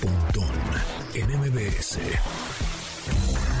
[0.00, 0.50] Pontón
[1.14, 1.98] en MBS.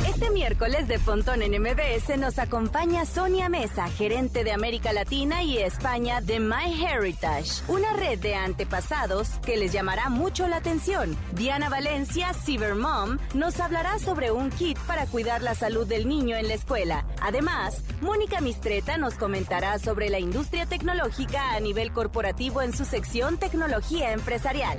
[0.08, 5.58] Este miércoles de Pontón en MBS nos acompaña Sonia Mesa, gerente de América Latina y
[5.58, 11.16] España de MyHeritage, una red de antepasados que les llamará mucho la atención.
[11.32, 16.48] Diana Valencia, Cybermom, nos hablará sobre un kit para cuidar la salud del niño en
[16.48, 17.04] la escuela.
[17.20, 23.38] Además, Mónica Mistreta nos comentará sobre la industria tecnológica a nivel corporativo en su sección
[23.38, 24.78] Tecnología Empresarial.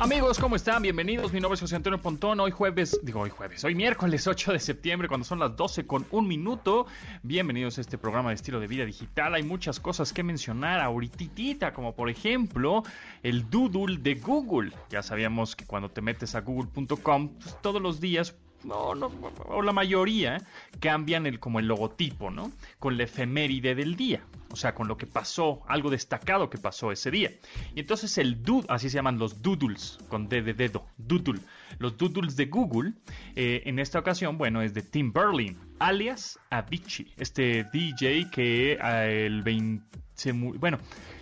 [0.00, 0.80] Amigos, ¿cómo están?
[0.80, 1.30] Bienvenidos.
[1.30, 2.40] Mi nombre es José Antonio Pontón.
[2.40, 6.06] Hoy jueves, digo hoy jueves, hoy miércoles 8 de septiembre, cuando son las 12 con
[6.10, 6.86] un minuto.
[7.22, 9.34] Bienvenidos a este programa de estilo de vida digital.
[9.34, 12.82] Hay muchas cosas que mencionar ahorita, como por ejemplo
[13.22, 14.72] el doodle de Google.
[14.88, 19.10] Ya sabíamos que cuando te metes a google.com, pues, todos los días no, no,
[19.46, 20.42] o la mayoría
[20.80, 22.52] cambian el, como el logotipo, ¿no?
[22.78, 24.20] Con la efeméride del día,
[24.52, 27.32] o sea, con lo que pasó, algo destacado que pasó ese día.
[27.74, 31.40] Y entonces el doodle, así se llaman los doodles, con D de dedo, doodle.
[31.78, 32.92] Los doodles de Google,
[33.36, 39.26] eh, en esta ocasión, bueno, es de Tim Berlin, alias Avicii, este DJ que eh,
[39.26, 40.78] el 20, se mu- bueno,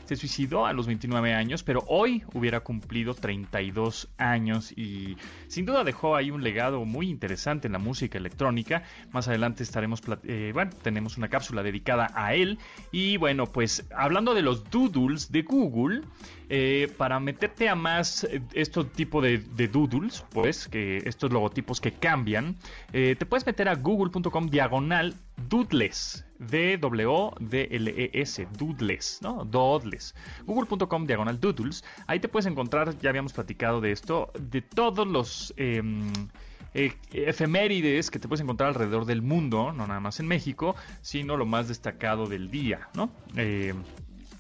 [0.08, 5.84] se suicidó a los 29 años, pero hoy hubiera cumplido 32 años y sin duda
[5.84, 8.84] dejó ahí un legado muy interesante en la música electrónica.
[9.12, 12.58] Más adelante estaremos, eh, bueno, tenemos una cápsula dedicada a él.
[12.90, 16.02] Y bueno, pues hablando de los doodles de Google,
[16.48, 21.92] eh, para meterte a más estos tipo de, de doodles, pues, que estos logotipos que
[21.92, 22.56] cambian,
[22.94, 25.14] eh, te puedes meter a google.com diagonal
[25.48, 26.27] doodles.
[26.38, 29.44] D-W-D-L-E-S, doodles, ¿no?
[29.44, 30.14] Doodles.
[30.46, 31.84] Google.com diagonal doodles.
[32.06, 36.12] Ahí te puedes encontrar, ya habíamos platicado de esto, de todos los em,
[36.74, 41.36] eh, efemérides que te puedes encontrar alrededor del mundo, no nada más en México, sino
[41.36, 43.10] lo más destacado del día, ¿no?
[43.36, 43.74] Eh,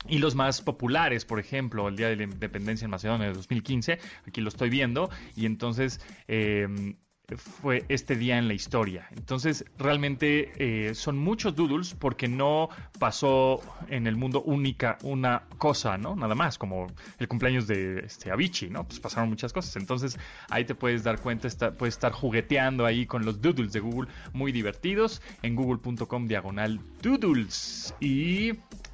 [0.08, 3.98] y los más populares, por ejemplo, el Día de la Independencia en Macedonia de 2015,
[4.26, 6.94] aquí lo estoy viendo, y entonces eh,
[7.36, 9.06] fue este día en la historia.
[9.16, 15.98] Entonces, realmente eh, son muchos doodles porque no pasó en el mundo única una cosa,
[15.98, 16.16] ¿no?
[16.16, 16.86] Nada más, como
[17.18, 18.84] el cumpleaños de este Avicii, ¿no?
[18.84, 19.76] Pues pasaron muchas cosas.
[19.76, 20.18] Entonces,
[20.48, 24.50] ahí te puedes dar cuenta, puedes estar jugueteando ahí con los doodles de Google, muy
[24.50, 27.94] divertidos, en google.com diagonal doodles.
[28.00, 28.52] Y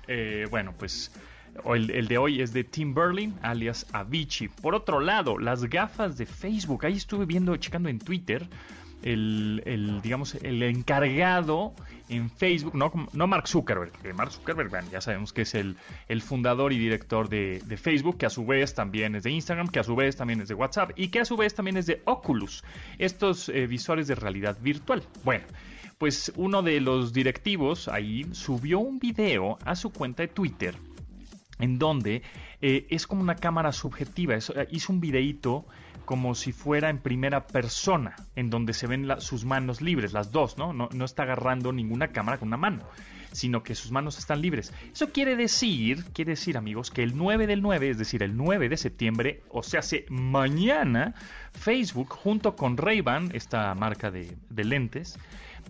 [0.09, 1.12] eh, bueno, pues
[1.75, 4.49] el, de hoy es de Tim Berlin, alias Avicii.
[4.49, 6.85] Por otro lado, las gafas de Facebook.
[6.85, 8.47] Ahí estuve viendo, checando en Twitter,
[9.03, 11.75] el, digamos, el encargado
[12.09, 15.77] en Facebook, no, no Mark Zuckerberg, Mark Zuckerberg, bueno, ya sabemos que es el,
[16.23, 19.81] fundador y director de, de Facebook, que a su vez también es de Instagram, que
[19.81, 22.03] a su vez también es de WhatsApp y que a su vez también es de
[22.05, 22.65] Oculus,
[22.99, 25.03] estos eh, visores de realidad virtual.
[25.23, 25.45] Bueno,
[25.99, 30.77] pues uno de los directivos ahí subió un video a su cuenta de Twitter
[31.59, 32.23] en donde
[32.61, 34.35] eh, es como una cámara subjetiva.
[34.35, 35.67] Es- eh, hizo un videíto
[36.05, 40.59] como si fuera en primera persona, en donde se ven sus manos libres, las dos,
[40.59, 40.73] ¿no?
[40.73, 40.89] ¿no?
[41.05, 42.83] Está agarrando ninguna cámara con una mano,
[43.33, 44.71] sino que sus manos están libres.
[44.93, 48.69] Eso quiere decir, quiere decir, amigos, que el 9 del 9, es decir, el 9
[48.69, 51.15] de septiembre, o sea, hace mañana,
[51.53, 55.19] Facebook, junto con Ray-Ban, esta marca de lentes,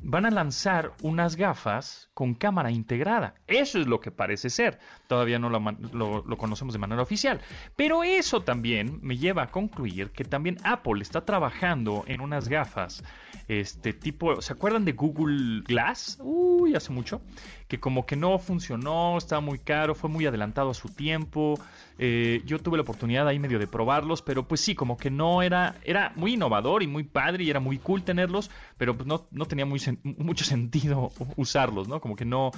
[0.02, 3.34] van a lanzar unas gafas con cámara integrada.
[3.46, 4.78] Eso es lo que parece ser.
[5.06, 7.40] Todavía no lo, conocemos de manera oficial.
[7.76, 13.04] Pero eso también me lleva a concluir que también Apple está trabajando en unas gafas.
[13.46, 16.18] Este tipo, ¿se acuerdan de Google Glass?
[16.22, 17.20] Uy, hace mucho.
[17.68, 21.58] Que como que no funcionó, estaba muy caro, fue muy adelantado a su tiempo.
[21.98, 25.42] Eh, yo tuve la oportunidad ahí medio de probarlos, pero pues sí, como que no
[25.42, 29.26] era, era muy innovador y muy padre y era muy cool tenerlos, pero pues no,
[29.30, 32.00] no tenía mucho sentido usarlos, ¿no?
[32.00, 32.50] Como que no,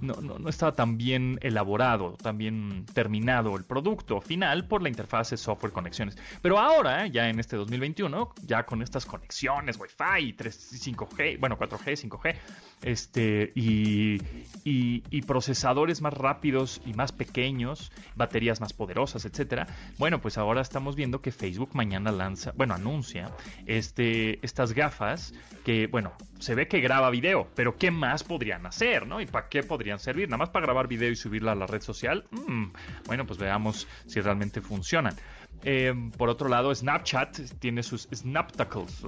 [0.00, 4.88] no, no, no estaba tan bien elaborado, tan bien terminado el producto final por la
[4.88, 6.16] interfaz software conexiones.
[6.42, 12.08] Pero ahora, ya en este 2021, ya con estas conexiones Wi-Fi, 3, 5G, bueno, 4G,
[12.08, 12.36] 5G,
[12.82, 14.20] este, y,
[14.64, 19.66] y, y procesadores más rápidos y más pequeños, baterías más poderosas, etcétera.
[19.98, 23.30] Bueno, pues ahora estamos viendo que Facebook mañana lanza, bueno, anuncia
[23.66, 25.34] este, estas gafas
[25.64, 29.20] que, bueno, se ve que graba video, pero ¿qué más podrían hacer, no?
[29.20, 30.28] ¿Y para qué podrían servir?
[30.28, 32.24] ¿Nada más para grabar video y subirla a la red social?
[32.30, 32.66] Mm,
[33.06, 35.14] bueno, pues veamos si realmente funcionan.
[35.62, 39.02] Eh, por otro lado, Snapchat tiene sus Snaptacles,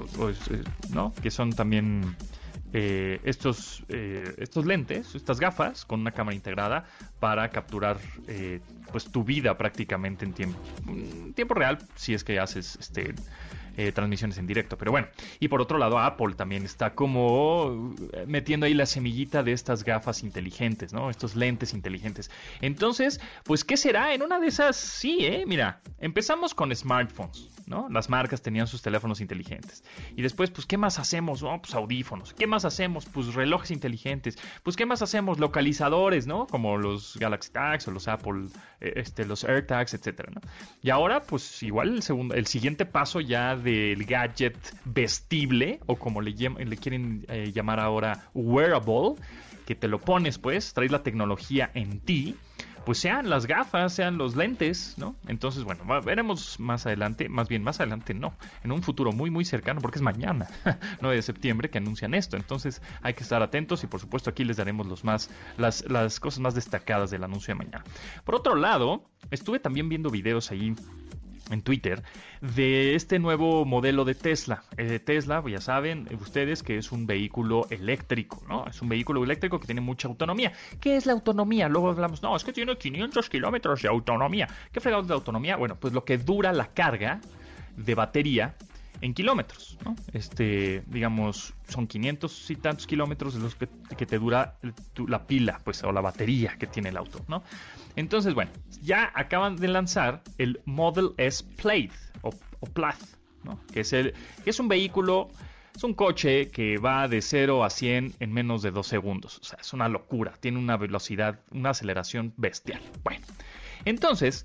[0.90, 1.12] ¿no?
[1.22, 2.16] Que son también
[2.72, 6.84] eh, estos, eh, estos lentes, estas gafas con una cámara integrada
[7.20, 7.98] para capturar
[8.90, 10.58] pues tu vida prácticamente en tiempo,
[10.88, 13.14] en tiempo real si es que haces este
[13.78, 14.76] eh, transmisiones en directo.
[14.76, 15.06] Pero bueno,
[15.38, 19.84] y por otro lado, Apple también está como eh, metiendo ahí la semillita de estas
[19.84, 21.10] gafas inteligentes, ¿no?
[21.10, 22.28] Estos lentes inteligentes.
[22.60, 24.14] Entonces, pues, ¿qué será?
[24.14, 25.44] En una de esas, sí, ¿eh?
[25.46, 27.88] Mira, empezamos con smartphones, ¿no?
[27.88, 29.84] Las marcas tenían sus teléfonos inteligentes.
[30.16, 31.44] Y después, pues, ¿qué más hacemos?
[31.62, 32.34] Pues audífonos.
[32.34, 33.06] ¿Qué más hacemos?
[33.06, 34.38] Pues relojes inteligentes.
[34.64, 35.38] Pues, ¿qué más hacemos?
[35.38, 36.48] Localizadores, ¿no?
[36.48, 38.48] Como los Galaxy Tags o los Apple,
[38.80, 40.40] eh, este, los AirTags, etcétera, ¿no?
[40.82, 45.96] Y ahora, pues, igual el segundo, el siguiente paso ya de del gadget vestible o
[45.96, 49.14] como le, quieren eh, llamar ahora wearable,
[49.66, 52.36] que te lo pones pues, traes la tecnología en ti,
[52.86, 55.14] pues sean las gafas, sean los lentes, ¿no?
[55.26, 58.32] Entonces, bueno, veremos más adelante, más bien más adelante no,
[58.64, 60.46] en un futuro muy muy cercano, porque es mañana,
[61.02, 62.38] 9 de septiembre, que anuncian esto.
[62.38, 65.28] Entonces hay que estar atentos y por supuesto aquí les daremos los más,
[65.58, 67.84] las, las cosas más destacadas del anuncio de mañana.
[68.24, 70.74] Por otro lado, estuve también viendo videos ahí
[71.50, 72.02] en Twitter
[72.40, 74.62] de este nuevo modelo de Tesla.
[74.76, 78.66] Eh, Tesla, ya saben ustedes que es un vehículo eléctrico, ¿no?
[78.66, 80.52] Es un vehículo eléctrico que tiene mucha autonomía.
[80.80, 81.68] ¿Qué es la autonomía?
[81.68, 84.48] Luego hablamos, no, es que tiene 500 kilómetros de autonomía.
[84.72, 85.56] ¿Qué fregados de autonomía?
[85.56, 87.20] Bueno, pues lo que dura la carga
[87.76, 88.54] de batería
[89.00, 89.94] en kilómetros, ¿no?
[90.12, 93.66] Este, digamos, son 500 y tantos kilómetros de los que,
[94.06, 94.56] te dura
[95.06, 97.42] la pila, pues, o la batería que tiene el auto, ¿no?
[97.96, 98.50] Entonces, bueno,
[98.82, 101.90] ya acaban de lanzar el Model S Plaid
[102.22, 102.30] o,
[102.72, 103.00] Plath,
[103.44, 103.60] ¿no?
[103.72, 105.28] Que es, el, que es un vehículo,
[105.74, 109.38] es un coche que va de 0 a 100 en menos de 2 segundos.
[109.38, 112.82] O sea, es una locura, tiene una velocidad, una aceleración bestial.
[113.04, 113.24] Bueno,
[113.84, 114.44] entonces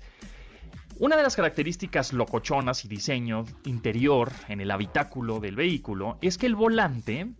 [0.98, 6.46] una de las características locochonas y diseño interior en el habitáculo del vehículo es que
[6.46, 7.32] el volante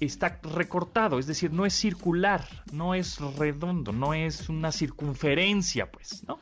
[0.00, 6.24] está recortado, es decir, no es circular, no es redondo, no es una circunferencia, pues,
[6.26, 6.38] ¿no?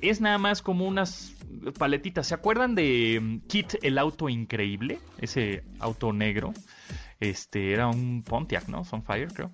[0.00, 1.34] Es nada más como unas
[1.78, 2.26] paletitas.
[2.26, 4.98] ¿Se acuerdan de mm, Kit el auto increíble?
[5.18, 6.52] Ese auto negro.
[7.20, 8.84] Este era un Pontiac, ¿no?
[8.84, 9.52] Sunfire, creo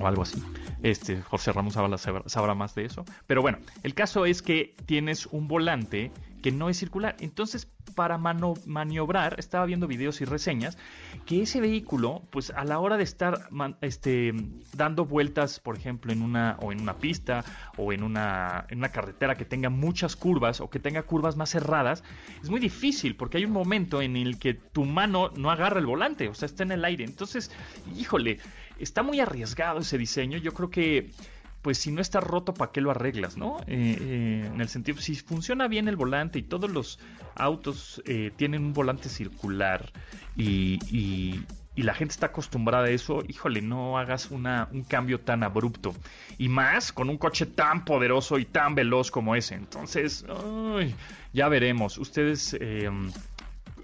[0.00, 0.42] o algo así.
[0.82, 3.04] Este, José Ramos sabrá, más de eso.
[3.26, 6.12] Pero bueno, el caso es que tienes un volante
[6.42, 7.16] que no es circular.
[7.18, 10.78] Entonces, para maniobrar, estaba viendo videos y reseñas,
[11.26, 13.48] que ese vehículo, pues a la hora de estar
[13.80, 14.32] este,
[14.72, 17.44] dando vueltas, por ejemplo, en una, o en una pista,
[17.76, 21.50] o en una, en una carretera que tenga muchas curvas, o que tenga curvas más
[21.50, 22.04] cerradas,
[22.40, 25.86] es muy difícil, porque hay un momento en el que tu mano no agarra el
[25.86, 27.04] volante, o sea, está en el aire.
[27.04, 27.50] Entonces,
[27.96, 28.38] híjole,
[28.78, 30.38] está muy arriesgado ese diseño.
[30.38, 31.10] Yo creo que,
[31.62, 33.36] pues si no está roto, ¿para qué lo arreglas?
[33.36, 33.58] ¿no?
[33.66, 36.98] Eh, eh, en el sentido, si funciona bien el volante y todos los
[37.34, 39.92] autos eh, tienen un volante circular
[40.36, 41.44] y, y,
[41.76, 45.94] la gente está acostumbrada a eso, híjole, no hagas una, un cambio tan abrupto.
[46.36, 49.54] Y más con un coche tan poderoso y tan veloz como ese.
[49.54, 50.26] Entonces,
[51.32, 51.96] ya veremos.
[51.98, 52.58] Ustedes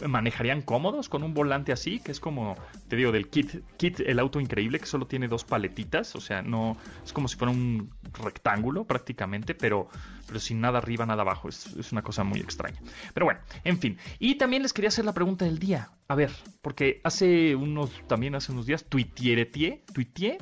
[0.06, 2.56] manejarían cómodos con un volante así, que es como,
[2.88, 6.42] te digo, del kit, kit el auto increíble, que solo tiene dos paletitas, o sea,
[6.42, 9.88] no, es como si fuera un rectángulo prácticamente, pero,
[10.26, 12.80] pero sin nada arriba, nada abajo, es, una cosa muy extraña.
[13.12, 16.30] Pero bueno, en fin, y también les quería hacer la pregunta del día, a ver,
[16.62, 20.38] porque hace unos, también hace unos días, tuiteé,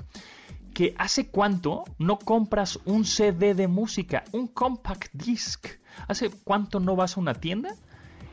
[0.73, 5.66] que hace cuánto no compras un CD de música, un compact disc.
[6.09, 7.76] ¿Hace cuánto no vas a una tienda?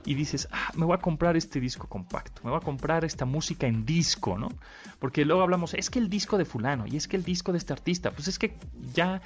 [0.10, 3.26] Y dices, ah, me voy a comprar este disco compacto, me voy a comprar esta
[3.26, 4.50] música en disco, ¿no?
[4.98, 7.60] Porque luego hablamos, es que el disco de fulano y es que el disco de
[7.60, 8.56] este artista, pues es que
[8.92, 9.22] ya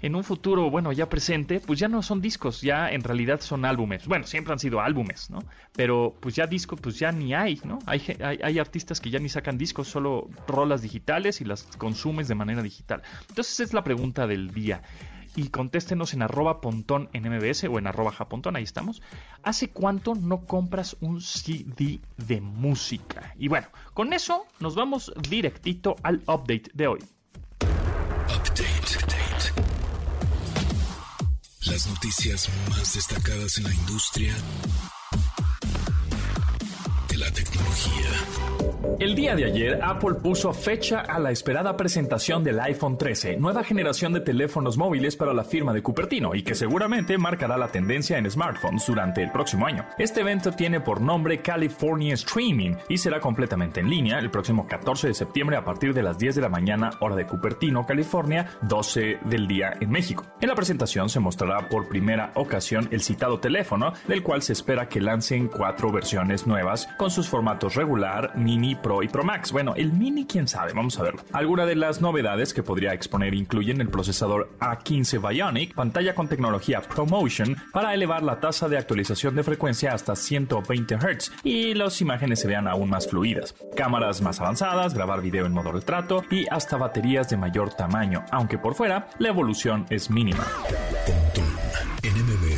[0.00, 3.64] en un futuro, bueno, ya presente, pues ya no son discos, ya en realidad son
[3.64, 4.08] álbumes.
[4.08, 5.38] Bueno, siempre han sido álbumes, ¿no?
[5.76, 7.78] Pero pues ya discos, pues ya ni hay, ¿no?
[7.86, 12.26] Hay, hay, hay, artistas que ya ni sacan discos, solo rolas digitales y las consumes
[12.26, 13.02] de manera digital.
[13.28, 14.82] Entonces es la pregunta del día
[15.36, 19.02] y contéstenos en arroba pontón en MBS o en arroba japontón, ahí estamos.
[19.42, 23.34] ¿Hace cuánto no compras un CD de música?
[23.38, 27.00] Y bueno, con eso nos vamos directito al update de hoy.
[27.62, 28.82] Update.
[31.66, 34.34] Las noticias más destacadas en la industria
[37.08, 38.71] de la tecnología.
[38.98, 43.64] El día de ayer, Apple puso fecha a la esperada presentación del iPhone 13, nueva
[43.64, 48.18] generación de teléfonos móviles para la firma de Cupertino y que seguramente marcará la tendencia
[48.18, 49.86] en smartphones durante el próximo año.
[49.98, 55.08] Este evento tiene por nombre California Streaming y será completamente en línea el próximo 14
[55.08, 59.18] de septiembre a partir de las 10 de la mañana hora de Cupertino, California, 12
[59.24, 60.26] del día en México.
[60.40, 64.88] En la presentación se mostrará por primera ocasión el citado teléfono, del cual se espera
[64.88, 69.52] que lancen cuatro versiones nuevas con sus formatos regular, mini, pro y Pro Max.
[69.52, 71.22] Bueno, el Mini, quién sabe, vamos a verlo.
[71.32, 76.80] Algunas de las novedades que podría exponer incluyen el procesador A15 Bionic, pantalla con tecnología
[76.80, 82.40] ProMotion para elevar la tasa de actualización de frecuencia hasta 120 Hz y las imágenes
[82.40, 83.54] se vean aún más fluidas.
[83.76, 88.58] Cámaras más avanzadas, grabar video en modo retrato y hasta baterías de mayor tamaño, aunque
[88.58, 90.44] por fuera la evolución es mínima.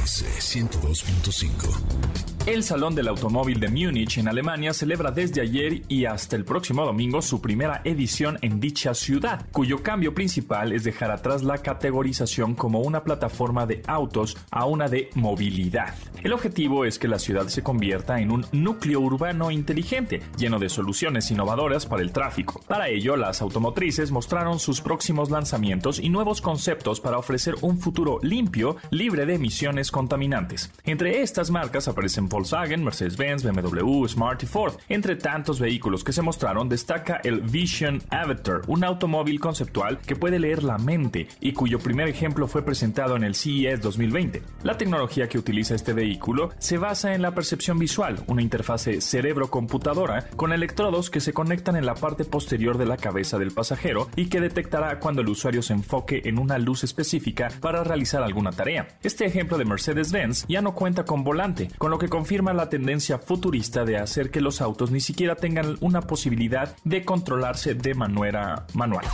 [0.04, 6.44] 102.5 el Salón del Automóvil de Múnich en Alemania celebra desde ayer y hasta el
[6.44, 11.56] próximo domingo su primera edición en dicha ciudad, cuyo cambio principal es dejar atrás la
[11.56, 15.94] categorización como una plataforma de autos a una de movilidad.
[16.22, 20.68] El objetivo es que la ciudad se convierta en un núcleo urbano inteligente, lleno de
[20.68, 22.60] soluciones innovadoras para el tráfico.
[22.68, 28.18] Para ello, las automotrices mostraron sus próximos lanzamientos y nuevos conceptos para ofrecer un futuro
[28.20, 30.72] limpio, libre de emisiones contaminantes.
[30.82, 34.74] Entre estas marcas aparecen Volkswagen, Mercedes-Benz, BMW, Smart y Ford.
[34.88, 40.40] Entre tantos vehículos que se mostraron, destaca el Vision Avatar, un automóvil conceptual que puede
[40.40, 44.42] leer la mente y cuyo primer ejemplo fue presentado en el CES 2020.
[44.64, 50.28] La tecnología que utiliza este vehículo se basa en la percepción visual, una interfase cerebro-computadora
[50.34, 54.26] con electrodos que se conectan en la parte posterior de la cabeza del pasajero y
[54.26, 58.88] que detectará cuando el usuario se enfoque en una luz específica para realizar alguna tarea.
[59.04, 63.18] Este ejemplo de Mercedes-Benz ya no cuenta con volante, con lo que confirma la tendencia
[63.18, 68.66] futurista de hacer que los autos ni siquiera tengan una posibilidad de controlarse de manera
[68.72, 69.04] manual.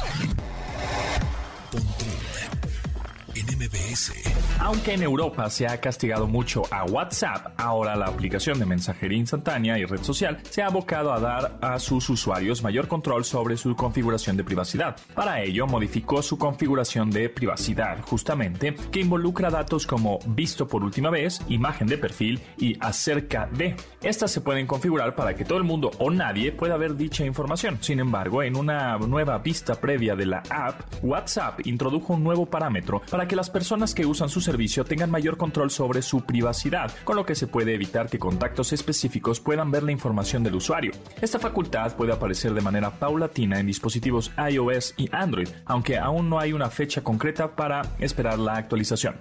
[4.60, 9.78] Aunque en Europa se ha castigado mucho a WhatsApp, ahora la aplicación de mensajería instantánea
[9.78, 13.74] y red social se ha abocado a dar a sus usuarios mayor control sobre su
[13.74, 14.96] configuración de privacidad.
[15.14, 21.10] Para ello, modificó su configuración de privacidad, justamente, que involucra datos como visto por última
[21.10, 23.76] vez, imagen de perfil y acerca de.
[24.02, 27.78] Estas se pueden configurar para que todo el mundo o nadie pueda ver dicha información.
[27.80, 33.02] Sin embargo, en una nueva vista previa de la app, WhatsApp introdujo un nuevo parámetro
[33.10, 37.16] para que las personas que usan su servicio tengan mayor control sobre su privacidad, con
[37.16, 40.92] lo que se puede evitar que contactos específicos puedan ver la información del usuario.
[41.22, 46.38] Esta facultad puede aparecer de manera paulatina en dispositivos iOS y Android, aunque aún no
[46.38, 49.16] hay una fecha concreta para esperar la actualización.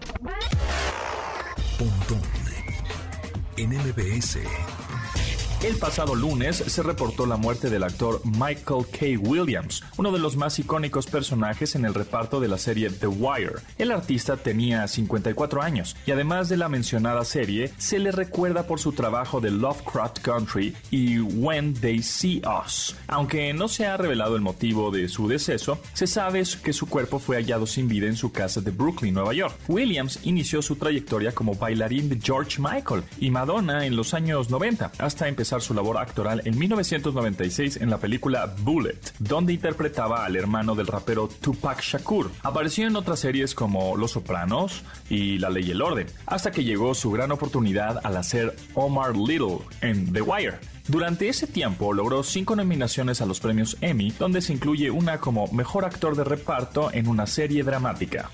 [5.62, 9.20] El pasado lunes se reportó la muerte del actor Michael K.
[9.20, 13.56] Williams, uno de los más icónicos personajes en el reparto de la serie The Wire.
[13.78, 18.80] El artista tenía 54 años y además de la mencionada serie, se le recuerda por
[18.80, 22.96] su trabajo de Lovecraft Country y When They See Us.
[23.08, 27.20] Aunque no se ha revelado el motivo de su deceso, se sabe que su cuerpo
[27.20, 29.58] fue hallado sin vida en su casa de Brooklyn, Nueva York.
[29.68, 34.94] Williams inició su trayectoria como bailarín de George Michael y Madonna en los años 90,
[35.00, 40.76] hasta empezar su labor actoral en 1996 en la película Bullet, donde interpretaba al hermano
[40.76, 42.30] del rapero Tupac Shakur.
[42.44, 46.64] Apareció en otras series como Los Sopranos y La Ley y el Orden, hasta que
[46.64, 50.60] llegó su gran oportunidad al hacer Omar Little en The Wire.
[50.88, 55.48] Durante ese tiempo logró cinco nominaciones a los premios Emmy, donde se incluye una como
[55.48, 58.30] mejor actor de reparto en una serie dramática.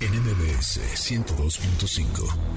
[0.00, 0.12] en
[0.62, 2.51] 102.5.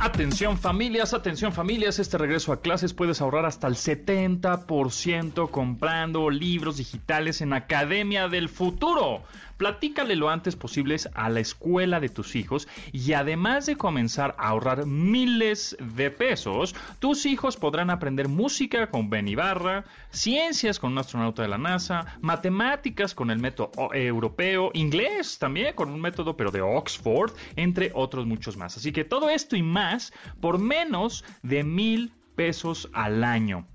[0.00, 6.76] Atención familias, atención familias, este regreso a clases puedes ahorrar hasta el 70% comprando libros
[6.76, 9.24] digitales en Academia del Futuro.
[9.58, 14.48] Platícale lo antes posible a la escuela de tus hijos y además de comenzar a
[14.48, 20.98] ahorrar miles de pesos, tus hijos podrán aprender música con Ben Ibarra, ciencias con un
[20.98, 26.52] astronauta de la NASA, matemáticas con el método europeo, inglés también con un método pero
[26.52, 28.76] de Oxford, entre otros muchos más.
[28.76, 33.66] Así que todo esto y más por menos de mil pesos al año.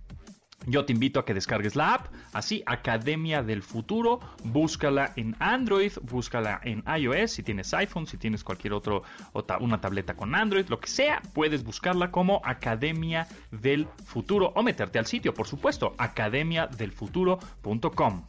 [0.65, 5.91] Yo te invito a que descargues la app, así Academia del Futuro, búscala en Android,
[6.01, 9.03] búscala en iOS, si tienes iPhone, si tienes cualquier otro,
[9.59, 14.99] una tableta con Android, lo que sea, puedes buscarla como Academia del Futuro o meterte
[14.99, 18.25] al sitio, por supuesto, academiadelfuturo.com.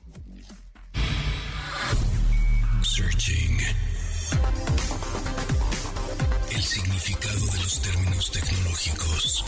[2.83, 3.59] Searching.
[6.53, 9.45] El significado de los términos tecnológicos.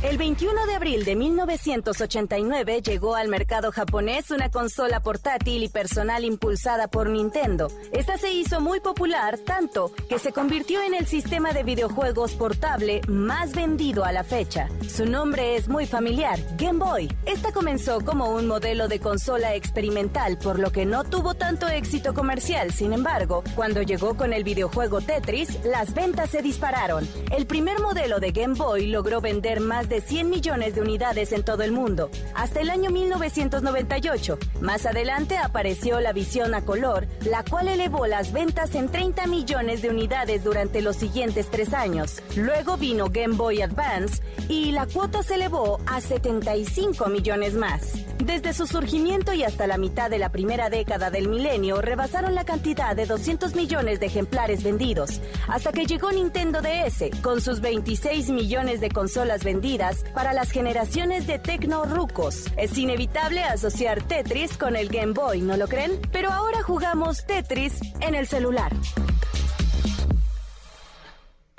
[0.00, 6.22] El 21 de abril de 1989 llegó al mercado japonés una consola portátil y personal
[6.22, 7.66] impulsada por Nintendo.
[7.90, 13.00] Esta se hizo muy popular tanto que se convirtió en el sistema de videojuegos portable
[13.08, 14.68] más vendido a la fecha.
[14.88, 17.12] Su nombre es muy familiar, Game Boy.
[17.26, 22.14] Esta comenzó como un modelo de consola experimental, por lo que no tuvo tanto éxito
[22.14, 22.72] comercial.
[22.72, 27.08] Sin embargo, cuando llegó con el videojuego Tetris, las ventas se dispararon.
[27.32, 31.42] El primer modelo de Game Boy logró vender más de 100 millones de unidades en
[31.42, 34.38] todo el mundo, hasta el año 1998.
[34.60, 39.82] Más adelante apareció la visión a color, la cual elevó las ventas en 30 millones
[39.82, 42.22] de unidades durante los siguientes tres años.
[42.36, 48.07] Luego vino Game Boy Advance y la cuota se elevó a 75 millones más.
[48.24, 52.44] Desde su surgimiento y hasta la mitad de la primera década del milenio, rebasaron la
[52.44, 58.30] cantidad de 200 millones de ejemplares vendidos, hasta que llegó Nintendo DS, con sus 26
[58.30, 62.44] millones de consolas vendidas para las generaciones de tecno rucos.
[62.56, 65.92] Es inevitable asociar Tetris con el Game Boy, ¿no lo creen?
[66.12, 68.72] Pero ahora jugamos Tetris en el celular.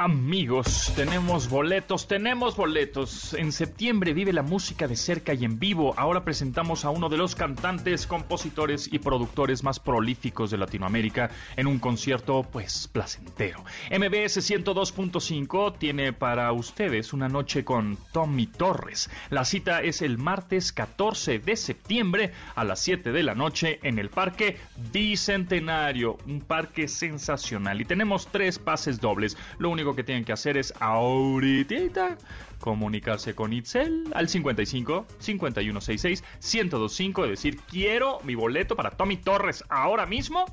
[0.01, 3.33] Amigos, tenemos boletos, tenemos boletos.
[3.33, 5.93] En septiembre vive la música de cerca y en vivo.
[5.97, 11.67] Ahora presentamos a uno de los cantantes, compositores y productores más prolíficos de Latinoamérica en
[11.67, 13.65] un concierto, pues, placentero.
[13.91, 19.09] MBS 102.5 tiene para ustedes una noche con Tommy Torres.
[19.29, 23.99] La cita es el martes 14 de septiembre a las 7 de la noche en
[23.99, 24.59] el Parque
[24.93, 27.81] Bicentenario, un parque sensacional.
[27.81, 29.35] Y tenemos tres pases dobles.
[29.57, 32.17] Lo único que tienen que hacer es ahorita
[32.59, 39.63] comunicarse con Itzel al 55 5166 1025 y decir quiero mi boleto para Tommy Torres
[39.69, 40.45] ahora mismo.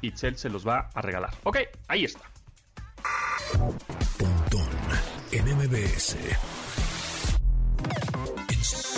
[0.00, 1.34] Itzel se los va a regalar.
[1.44, 2.22] Ok, ahí está.
[4.18, 4.68] Pontón
[5.32, 6.16] en MBS.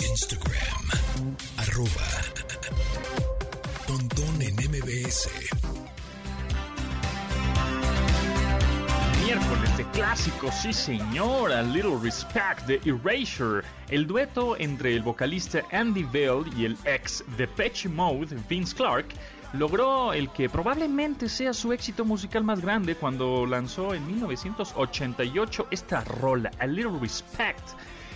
[0.09, 0.81] Instagram.
[1.57, 1.89] Arroba.
[3.87, 5.60] Pontón en MBS.
[10.01, 16.03] De clásicos, sí señor, A Little Respect de Erasure, el dueto entre el vocalista Andy
[16.03, 19.05] Bell y el ex Depeche Mode, Vince Clark,
[19.53, 26.03] logró el que probablemente sea su éxito musical más grande cuando lanzó en 1988 esta
[26.03, 27.69] rola, A Little Respect.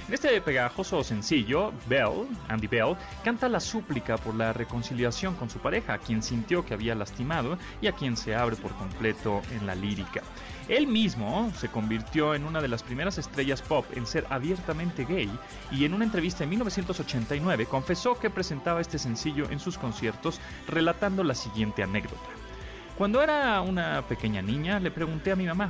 [0.08, 5.60] En este pegajoso sencillo, Bell, Andy Bell, canta la súplica por la reconciliación con su
[5.60, 9.66] pareja, a quien sintió que había lastimado y a quien se abre por completo en
[9.68, 10.22] la lírica.
[10.68, 15.30] Él mismo se convirtió en una de las primeras estrellas pop en ser abiertamente gay
[15.72, 21.24] y en una entrevista en 1989 confesó que presentaba este sencillo en sus conciertos relatando
[21.24, 22.30] la siguiente anécdota.
[22.98, 25.70] Cuando era una pequeña niña le pregunté a mi mamá,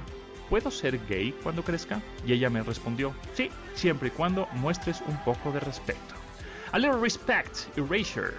[0.49, 2.01] ¿puedo ser gay cuando crezca?
[2.25, 6.15] Y ella me respondió, sí, siempre y cuando muestres un poco de respeto.
[6.71, 8.34] A little respect, erasure.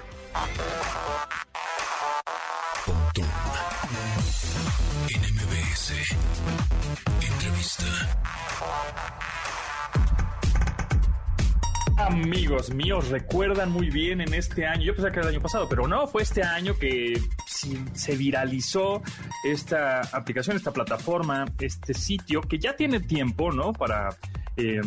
[11.98, 15.68] Amigos míos, recuerdan muy bien en este año, yo pensaba que era el año pasado,
[15.68, 17.20] pero no, fue este año que
[17.94, 19.02] se viralizó
[19.44, 23.72] esta aplicación, esta plataforma, este sitio que ya tiene tiempo, ¿no?
[23.72, 24.16] Para
[24.58, 24.80] eh,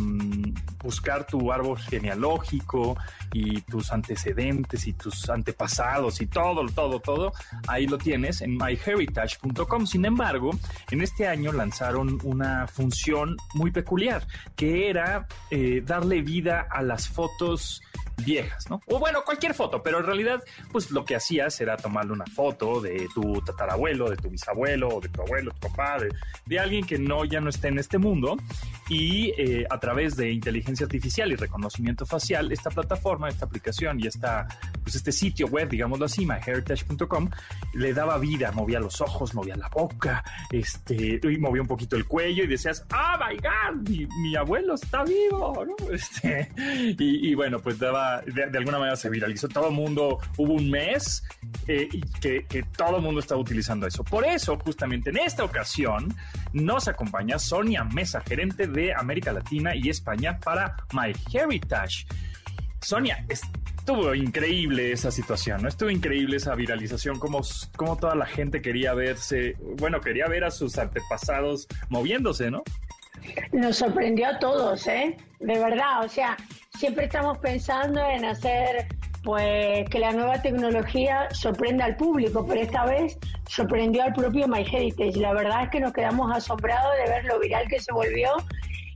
[0.84, 2.98] buscar tu árbol genealógico
[3.32, 7.34] y tus antecedentes y tus antepasados y todo, todo, todo,
[7.68, 9.86] ahí lo tienes en myheritage.com.
[9.86, 10.52] Sin embargo,
[10.90, 17.08] en este año lanzaron una función muy peculiar, que era eh, darle vida a las
[17.08, 17.84] fotos
[18.24, 18.82] viejas, ¿no?
[18.88, 22.82] O bueno, cualquier foto, pero en realidad, pues lo que hacías era tomarle una foto
[22.82, 25.98] de tu tatarabuelo, de tu bisabuelo, de tu abuelo, tu papá,
[26.46, 28.38] de, alguien que no ya no esté en este mundo,
[28.90, 34.08] y eh, a través de inteligencia artificial y reconocimiento facial, esta plataforma, esta aplicación y
[34.08, 34.48] esta,
[34.84, 37.30] pues este sitio web, digámoslo así, myheritage.com,
[37.76, 42.06] le daba vida, movía los ojos, movía la boca, este, y movía un poquito el
[42.06, 43.90] cuello y decías, ¡Ah, my God!
[43.90, 45.76] Mi, abuelo está vivo, ¿no?
[46.00, 46.52] Este,
[46.98, 49.48] y bueno, pues daba, de, alguna manera se viralizó.
[49.48, 51.24] Todo el mundo, hubo un mes
[51.68, 51.90] eh,
[52.22, 54.04] que, todo el mundo estaba utilizando eso.
[54.04, 56.14] Por eso, justamente en esta ocasión,
[56.54, 62.06] nos acompaña Sonia Mesa, gerente de América Latina y España para MyHeritage.
[62.82, 65.68] Sonia, estuvo increíble esa situación, ¿no?
[65.68, 67.42] Estuvo increíble esa viralización, como,
[67.76, 72.64] como toda la gente quería verse, bueno, quería ver a sus antepasados moviéndose, ¿no?
[73.52, 75.18] Nos sorprendió a todos, ¿eh?
[75.40, 76.38] De verdad, o sea,
[76.78, 78.88] siempre estamos pensando en hacer
[79.24, 85.20] pues que la nueva tecnología sorprenda al público, pero esta vez sorprendió al propio MyHeritage.
[85.20, 88.30] La verdad es que nos quedamos asombrados de ver lo viral que se volvió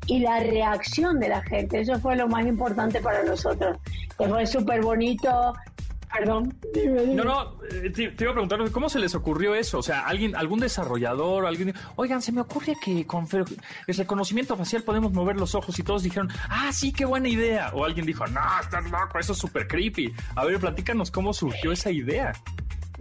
[0.08, 1.82] y la reacción de la gente.
[1.82, 3.78] Eso fue lo más importante para nosotros.
[4.18, 5.54] fue súper bonito
[6.14, 6.56] Perdón.
[7.16, 9.80] No, no, eh, te, iba a preguntar, ¿cómo se les ocurrió eso?
[9.80, 13.28] O sea, alguien, algún desarrollador, alguien, oigan, se me ocurre que con
[13.88, 17.72] el reconocimiento facial podemos mover los ojos y todos dijeron, ah, sí, qué buena idea.
[17.74, 20.14] O alguien dijo, no, estás loco, eso es súper creepy.
[20.36, 22.34] A ver, platícanos cómo surgió esa idea.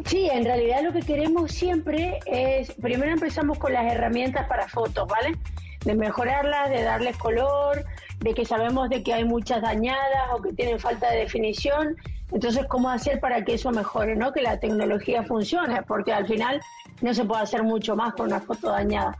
[0.07, 5.07] Sí, en realidad lo que queremos siempre es, primero empezamos con las herramientas para fotos,
[5.07, 5.37] ¿vale?
[5.85, 7.85] De mejorarlas, de darles color,
[8.20, 11.96] de que sabemos de que hay muchas dañadas o que tienen falta de definición
[12.32, 14.32] entonces, ¿cómo hacer para que eso mejore, no?
[14.32, 16.60] Que la tecnología funcione, porque al final
[17.02, 19.16] no se puede hacer mucho más con una foto dañada.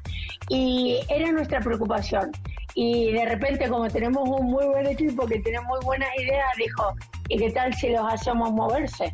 [0.49, 2.33] Y era nuestra preocupación.
[2.75, 6.95] Y de repente, como tenemos un muy buen equipo que tiene muy buenas ideas, dijo,
[7.29, 9.13] ¿y qué tal si los hacemos moverse?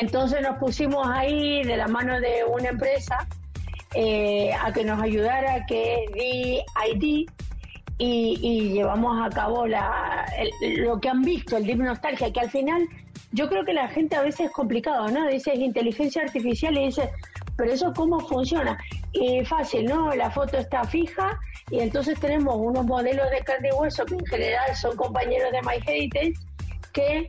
[0.00, 3.26] Entonces nos pusimos ahí de la mano de una empresa
[3.94, 7.28] eh, a que nos ayudara, que DID,
[8.00, 10.24] y, y, llevamos a cabo la,
[10.76, 12.88] lo que han visto, el Deep Nostalgia, que al final
[13.32, 15.26] yo creo que la gente a veces es complicado, ¿no?
[15.28, 17.10] Dice inteligencia artificial y dice,
[17.56, 18.78] pero eso cómo funciona.
[19.12, 20.14] Y fácil, ¿no?
[20.14, 21.38] La foto está fija
[21.70, 25.60] y entonces tenemos unos modelos de carne y hueso que en general son compañeros de
[25.62, 26.34] MyHeritage
[26.92, 27.28] que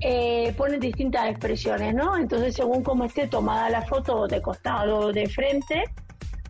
[0.00, 2.16] eh, ponen distintas expresiones, ¿no?
[2.16, 5.84] Entonces según cómo esté tomada la foto de costado o de frente,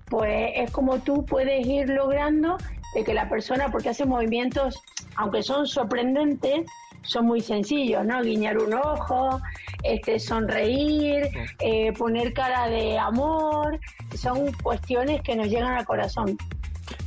[0.06, 2.56] pues es como tú puedes ir logrando
[2.94, 4.82] de que la persona, porque hace movimientos,
[5.16, 6.66] aunque son sorprendentes,
[7.02, 8.22] son muy sencillos, ¿no?
[8.22, 9.40] Guiñar un ojo,
[9.82, 11.28] este, sonreír,
[11.60, 13.78] eh, poner cara de amor,
[14.14, 16.36] son cuestiones que nos llegan al corazón.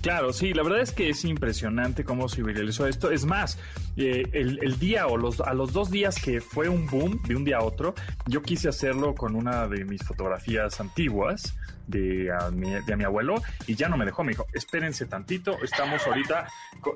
[0.02, 3.12] Claro, sí, la verdad es que es impresionante cómo se viralizó esto.
[3.12, 3.58] Es más,
[3.98, 7.44] eh, el, día o los, a los dos días que fue un boom de un
[7.44, 7.96] día a otro,
[8.28, 11.56] yo quise hacerlo con una de mis fotografías antiguas
[11.88, 13.36] de a, mi, abuelo
[13.68, 14.24] y ya no me dejó.
[14.24, 16.48] Me dijo, espérense tantito, estamos ahorita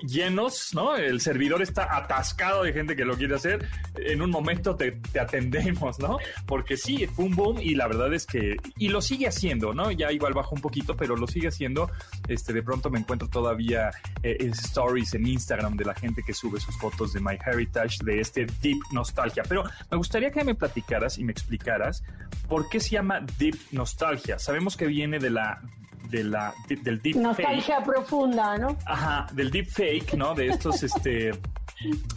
[0.01, 0.95] llenos, ¿no?
[0.95, 3.67] El servidor está atascado de gente que lo quiere hacer.
[3.95, 6.17] En un momento te, atendemos, ¿no?
[6.45, 9.91] Porque sí, fue un boom y la verdad es que, y lo sigue haciendo, ¿no?
[9.91, 11.89] Ya igual bajó un poquito, pero lo sigue haciendo.
[12.27, 13.91] Este, de pronto me encuentro todavía
[14.23, 18.19] eh, stories en Instagram de la gente que sube sus fotos de My Heritage, de
[18.19, 19.43] este Deep Nostalgia.
[19.47, 22.03] Pero me gustaría que me platicaras y me explicaras
[22.47, 24.39] por qué se llama Deep Nostalgia.
[24.39, 25.61] Sabemos que viene de la
[26.09, 28.75] de la del deep nostalgia profunda, ¿no?
[28.85, 30.33] Ajá, del deep fake, ¿no?
[30.33, 31.31] De estos este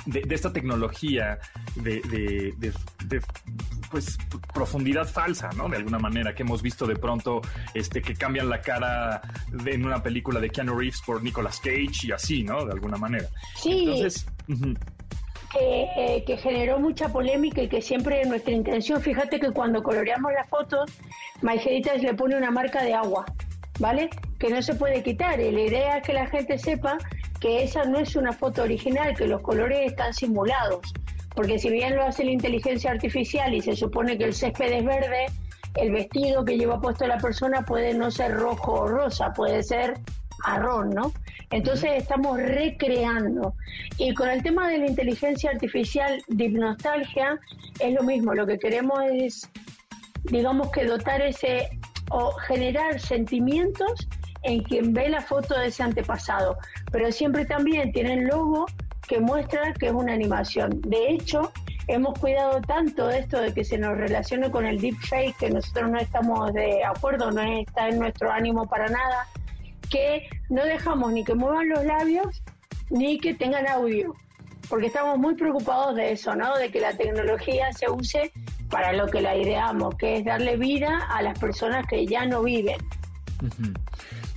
[0.06, 1.38] de, esta tecnología
[1.76, 3.22] de, de,
[3.90, 4.16] pues
[4.54, 5.68] profundidad falsa, ¿no?
[5.68, 7.42] De alguna manera que hemos visto de pronto
[7.74, 9.20] este que cambian la cara
[9.66, 12.64] en una película de Keanu Reeves por Nicolas Cage y así, ¿no?
[12.64, 13.28] De alguna manera.
[13.56, 13.84] Sí.
[13.84, 14.26] Entonces,
[15.60, 20.48] eh, que, generó mucha polémica y que siempre nuestra intención, fíjate que cuando coloreamos las
[20.48, 20.90] fotos,
[21.42, 23.26] Maigeritas le pone una marca de agua,
[23.78, 24.08] ¿vale?
[24.38, 25.40] Que no se puede quitar.
[25.40, 26.96] Y la idea es que la gente sepa
[27.40, 30.92] que esa no es una foto original, que los colores están simulados.
[31.34, 34.84] Porque si bien lo hace la inteligencia artificial y se supone que el césped es
[34.84, 35.26] verde,
[35.74, 39.94] el vestido que lleva puesto la persona puede no ser rojo o rosa, puede ser
[40.46, 41.12] marrón, ¿no?
[41.52, 43.54] Entonces estamos recreando.
[43.98, 47.38] Y con el tema de la inteligencia artificial de nostalgia
[47.78, 48.34] es lo mismo.
[48.34, 49.48] Lo que queremos es,
[50.24, 51.68] digamos que dotar ese
[52.10, 54.08] o generar sentimientos
[54.42, 56.56] en quien ve la foto de ese antepasado.
[56.90, 58.66] Pero siempre también tiene el logo
[59.06, 60.80] que muestra que es una animación.
[60.82, 61.52] De hecho,
[61.86, 65.98] hemos cuidado tanto esto de que se nos relacione con el deepfake que nosotros no
[65.98, 69.26] estamos de acuerdo, no está en nuestro ánimo para nada
[69.92, 72.42] que no dejamos ni que muevan los labios
[72.88, 74.14] ni que tengan audio,
[74.68, 76.56] porque estamos muy preocupados de eso, ¿no?
[76.56, 78.32] De que la tecnología se use
[78.70, 82.42] para lo que la ideamos, que es darle vida a las personas que ya no
[82.42, 82.78] viven.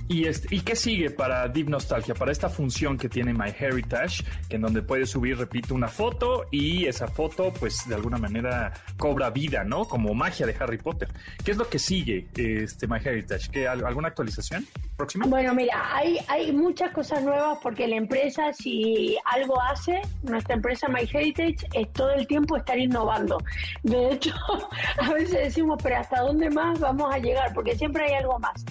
[0.08, 2.14] ¿Y, este, ¿Y qué sigue para Deep Nostalgia?
[2.14, 6.86] Para esta función que tiene MyHeritage, que en donde puedes subir, repito, una foto y
[6.86, 9.84] esa foto, pues de alguna manera cobra vida, ¿no?
[9.84, 11.08] Como magia de Harry Potter.
[11.44, 13.50] ¿Qué es lo que sigue este MyHeritage?
[13.50, 14.64] ¿Qué, ¿Alguna actualización
[14.96, 15.26] próxima?
[15.26, 20.88] Bueno, mira, hay, hay muchas cosas nuevas porque la empresa, si algo hace, nuestra empresa
[20.88, 23.38] MyHeritage es todo el tiempo estar innovando.
[23.82, 24.32] De hecho,
[24.98, 27.52] a veces decimos, pero ¿hasta dónde más vamos a llegar?
[27.54, 28.64] Porque siempre hay algo más.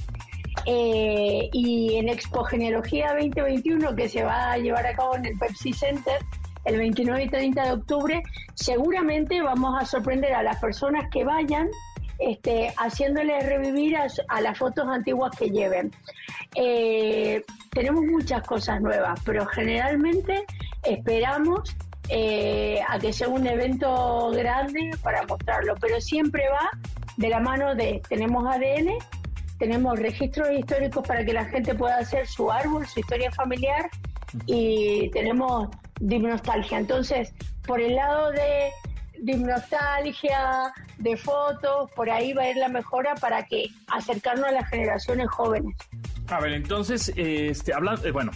[0.66, 5.38] Eh, y en Expo Genealogía 2021, que se va a llevar a cabo en el
[5.38, 6.18] Pepsi Center
[6.66, 8.24] el 29 y 30 de octubre,
[8.56, 11.70] seguramente vamos a sorprender a las personas que vayan
[12.18, 15.92] este, haciéndoles revivir a, las fotos antiguas que lleven.
[16.56, 20.46] Eh, tenemos muchas cosas nuevas, pero generalmente
[20.84, 21.76] esperamos
[22.10, 26.70] eh, a que sea un evento grande para mostrarlo, pero siempre va
[27.18, 28.98] de la mano de tenemos ADN
[29.58, 33.90] tenemos registros históricos para que la gente pueda hacer su árbol, su historia familiar
[34.46, 36.78] y tenemos nostalgia.
[36.78, 37.34] Entonces,
[37.66, 43.46] por el lado de nostalgia, de fotos, por ahí va a ir la mejora para
[43.46, 45.76] que acercarnos a las generaciones jóvenes.
[46.28, 48.32] A ver, entonces, este, hablando, eh, bueno,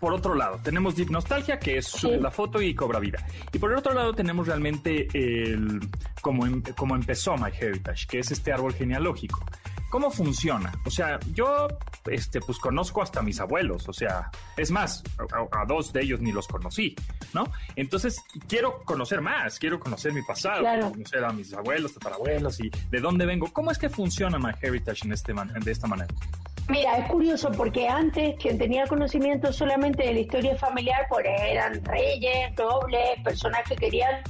[0.00, 3.24] por otro lado, tenemos Deep Nostalgia, que es la foto y cobra vida.
[3.52, 5.80] Y por el otro lado tenemos realmente el
[6.20, 9.44] como, em, como empezó My Heritage, que es este árbol genealógico.
[9.92, 10.72] ¿Cómo funciona?
[10.86, 11.68] O sea, yo
[12.10, 15.04] este, pues conozco hasta mis abuelos, o sea, es más,
[15.52, 16.96] a, dos de ellos ni los conocí,
[17.34, 17.44] ¿no?
[17.76, 23.00] Entonces, quiero conocer más, quiero conocer mi pasado, conocer a mis abuelos, tatarabuelos y de
[23.00, 23.52] dónde vengo.
[23.52, 26.08] ¿Cómo es que funciona My Heritage en este de esta manera?
[26.70, 31.84] Mira, es curioso porque antes quien tenía conocimiento solamente de la historia familiar pues eran
[31.84, 34.22] reyes, nobles, personas que querían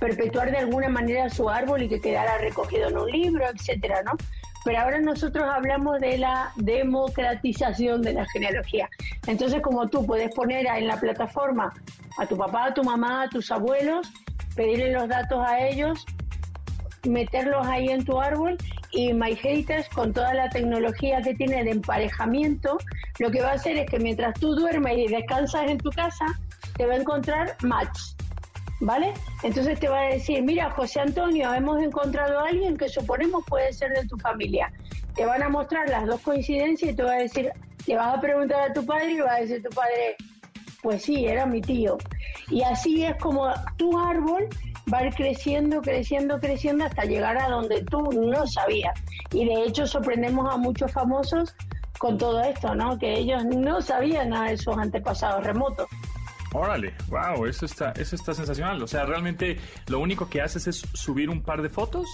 [0.00, 4.16] perpetuar de alguna manera su árbol y que quedara recogido en un libro, etcétera, ¿no?
[4.66, 8.88] Pero ahora nosotros hablamos de la democratización de la genealogía.
[9.28, 11.72] Entonces, como tú puedes poner en la plataforma
[12.18, 14.10] a tu papá, a tu mamá, a tus abuelos,
[14.56, 16.04] pedirle los datos a ellos,
[17.08, 18.56] meterlos ahí en tu árbol
[18.90, 22.76] y MyHeritage con toda la tecnología que tiene de emparejamiento,
[23.20, 26.26] lo que va a hacer es que mientras tú duermes y descansas en tu casa,
[26.76, 28.15] te va a encontrar match,
[28.80, 29.14] ¿vale?
[29.42, 33.72] Entonces te va a decir, mira, José Antonio, hemos encontrado a alguien que suponemos puede
[33.72, 34.72] ser de tu familia.
[35.14, 37.50] Te van a mostrar las dos coincidencias y te va a decir,
[37.86, 40.16] le vas a preguntar a tu padre y va a decir tu padre,
[40.82, 41.96] pues sí, era mi tío.
[42.50, 44.48] Y así es como tu árbol
[44.92, 48.98] va a ir creciendo, creciendo, creciendo hasta llegar a donde tú no sabías.
[49.32, 51.54] Y de hecho sorprendemos a muchos famosos
[51.98, 52.98] con todo esto, ¿no?
[52.98, 55.88] Que ellos no sabían nada de sus antepasados remotos.
[56.58, 58.82] Órale, wow, eso está, eso está sensacional.
[58.82, 62.06] O sea, realmente lo único que haces es subir un par de fotos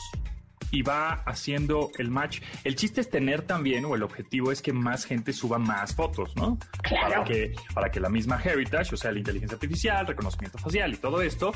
[0.72, 2.40] y va haciendo el match.
[2.64, 6.34] El chiste es tener también, o el objetivo es que más gente suba más fotos,
[6.34, 6.58] ¿no?
[6.82, 7.08] Claro.
[7.08, 10.96] Para que, para que la misma Heritage, o sea, la inteligencia artificial, reconocimiento facial y
[10.96, 11.52] todo esto,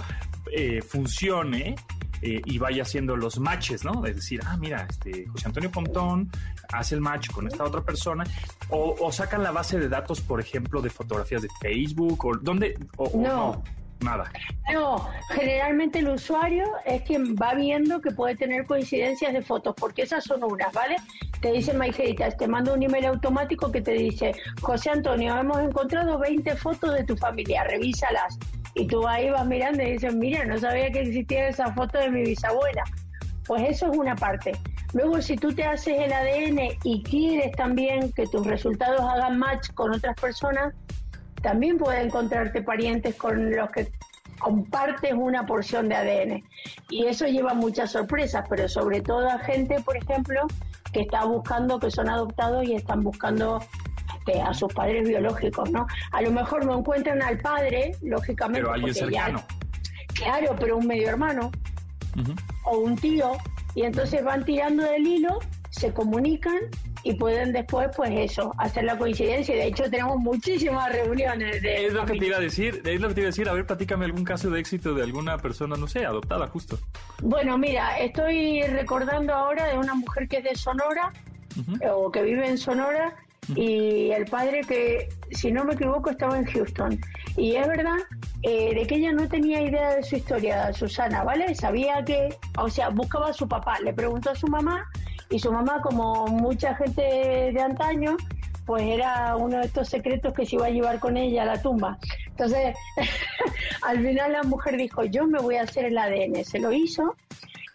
[0.52, 1.74] eh, funcione
[2.22, 4.04] eh, y vaya haciendo los matches, ¿no?
[4.06, 6.30] Es decir, ah, mira, este José Antonio Pontón
[6.72, 8.24] hace el match con esta otra persona,
[8.70, 13.10] o, sacan la base de datos, por ejemplo, de fotografías de Facebook, o dónde, o,
[13.16, 13.62] no.
[14.00, 14.30] Nada.
[14.70, 20.02] No, generalmente el usuario es quien va viendo que puede tener coincidencias de fotos, porque
[20.02, 20.96] esas son unas, ¿vale?
[21.40, 26.18] Te dice MyHeritage, te manda un email automático que te dice, José Antonio, hemos encontrado
[26.18, 28.38] 20 fotos de tu familia, revísalas.
[28.76, 32.10] Y tú ahí vas mirando y dices, mira, no sabía que existía esa foto de
[32.10, 32.84] mi bisabuela.
[33.46, 34.52] Pues eso es una parte.
[34.92, 39.70] Luego, si tú te haces el ADN y quieres también que tus resultados hagan match
[39.72, 40.74] con otras personas,
[41.40, 43.90] también puede encontrarte parientes con los que
[44.38, 46.44] compartes una porción de ADN.
[46.90, 50.46] Y eso lleva muchas sorpresas, pero sobre todo a gente, por ejemplo,
[50.92, 53.60] que está buscando, que son adoptados y están buscando
[54.26, 55.86] este, a sus padres biológicos, ¿no?
[56.12, 58.62] A lo mejor no encuentran al padre, lógicamente.
[58.62, 59.42] Pero alguien cercano.
[60.14, 61.50] claro, pero un medio hermano
[62.64, 63.32] o un tío,
[63.74, 65.38] y entonces van tirando del hilo,
[65.70, 66.56] se comunican
[67.02, 69.54] y pueden después, pues eso, hacer la coincidencia.
[69.54, 71.86] De hecho, tenemos muchísimas reuniones de...
[71.86, 73.48] Es lo que te iba a decir, es lo que te iba a decir.
[73.48, 76.78] A ver, platícame algún caso de éxito de alguna persona, no sé, adoptada justo.
[77.22, 81.12] Bueno, mira, estoy recordando ahora de una mujer que es de Sonora,
[81.92, 83.14] o que vive en Sonora,
[83.54, 86.98] y el padre que, si no me equivoco, estaba en Houston.
[87.36, 87.98] Y es verdad
[88.42, 91.54] eh, de que ella no tenía idea de su historia, Susana, ¿vale?
[91.54, 94.84] Sabía que, o sea, buscaba a su papá, le preguntó a su mamá
[95.30, 97.02] y su mamá, como mucha gente
[97.52, 98.16] de antaño,
[98.64, 101.62] pues era uno de estos secretos que se iba a llevar con ella a la
[101.62, 101.98] tumba.
[102.26, 102.76] Entonces,
[103.82, 106.44] al final la mujer dijo, yo me voy a hacer el ADN.
[106.44, 107.14] Se lo hizo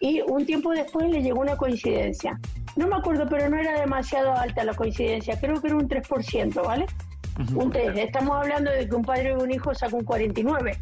[0.02, 2.40] y un tiempo después le llegó una coincidencia.
[2.76, 5.40] No me acuerdo, pero no era demasiado alta la coincidencia.
[5.40, 6.86] Creo que era un 3%, ¿vale?
[7.56, 7.98] Un 3.
[7.98, 10.78] Estamos hablando de que un padre y un hijo sacó un 49.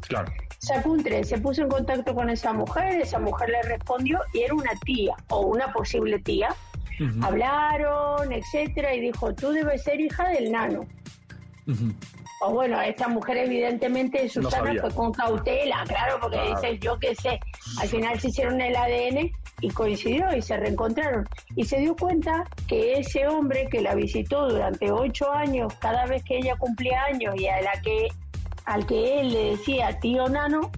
[0.00, 4.20] Claro sacó un tren, se puso en contacto con esa mujer, esa mujer le respondió
[4.32, 6.54] y era una tía o una posible tía.
[7.20, 10.86] Hablaron, etcétera, y dijo, tú debes ser hija del nano.
[12.42, 17.40] O bueno, esta mujer evidentemente Susana fue con cautela, claro, porque dice, yo qué sé,
[17.80, 21.26] al final se hicieron el ADN y coincidió y se reencontraron.
[21.56, 26.22] Y se dio cuenta que ese hombre que la visitó durante ocho años, cada vez
[26.24, 28.08] que ella cumplía años y a la que
[28.66, 30.70] al que él le decía tío nano,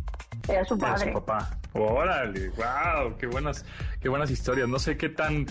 [0.49, 1.11] era su padre.
[1.11, 1.59] Era su papá.
[1.73, 3.65] Órale, wow, qué buenas,
[4.01, 4.69] qué buenas historias.
[4.69, 5.47] No sé qué tan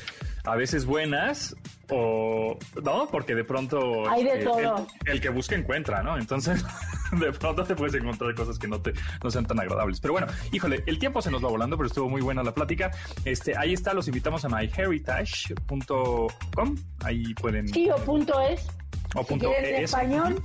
[0.46, 1.56] a veces buenas
[1.96, 4.88] o no, porque de pronto hay de todo.
[5.06, 6.18] El, que busca encuentra, ¿no?
[6.18, 6.64] Entonces.
[7.20, 10.00] de pronto te puedes encontrar cosas que no te no sean tan agradables.
[10.00, 12.92] Pero bueno, híjole, el tiempo se nos va volando, pero estuvo muy buena la plática.
[13.26, 16.76] Este, ahí está, los invitamos a myheritage.com.
[17.04, 17.68] Ahí pueden.
[17.68, 18.68] Sí, o punto es.
[19.16, 20.42] O punto en español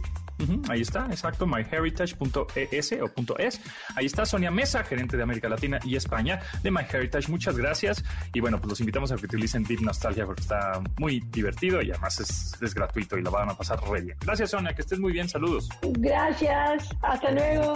[0.68, 3.61] ahí está, exacto, myheritage.es o .es.
[3.94, 7.29] Ahí está Sonia Mesa, gerente de América Latina y España de MyHeritage.
[7.29, 8.05] Muchas gracias.
[8.33, 11.90] Y bueno, pues los invitamos a que utilicen Deep Nostalgia porque está muy divertido y
[11.90, 14.16] además es, es gratuito y lo van a pasar re bien.
[14.20, 15.29] Gracias, Sonia, que estés muy bien.
[15.29, 15.68] Saludos.
[15.83, 16.88] Gracias.
[17.03, 17.74] Hasta luego.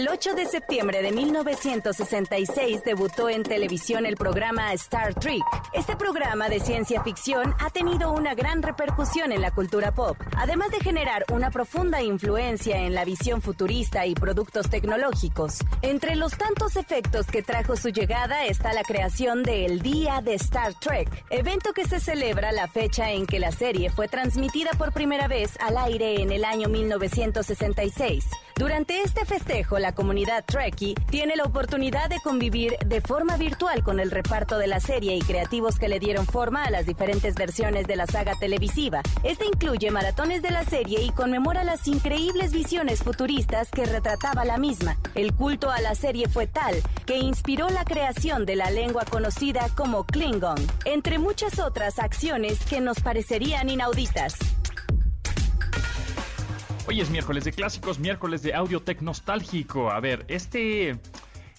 [0.00, 5.42] El 8 de septiembre de 1966 debutó en televisión el programa Star Trek.
[5.74, 10.70] Este programa de ciencia ficción ha tenido una gran repercusión en la cultura pop, además
[10.70, 15.58] de generar una profunda influencia en la visión futurista y productos tecnológicos.
[15.82, 20.72] Entre los tantos efectos que trajo su llegada está la creación del Día de Star
[20.80, 25.28] Trek, evento que se celebra la fecha en que la serie fue transmitida por primera
[25.28, 28.24] vez al aire en el año 1966.
[28.60, 33.98] Durante este festejo, la comunidad Trekkie tiene la oportunidad de convivir de forma virtual con
[34.00, 37.86] el reparto de la serie y creativos que le dieron forma a las diferentes versiones
[37.86, 39.00] de la saga televisiva.
[39.22, 44.58] Este incluye maratones de la serie y conmemora las increíbles visiones futuristas que retrataba la
[44.58, 44.98] misma.
[45.14, 49.70] El culto a la serie fue tal que inspiró la creación de la lengua conocida
[49.74, 54.36] como Klingon, entre muchas otras acciones que nos parecerían inauditas.
[56.90, 59.92] Hoy es miércoles de clásicos, miércoles de audio nostálgico.
[59.92, 60.98] A ver, este,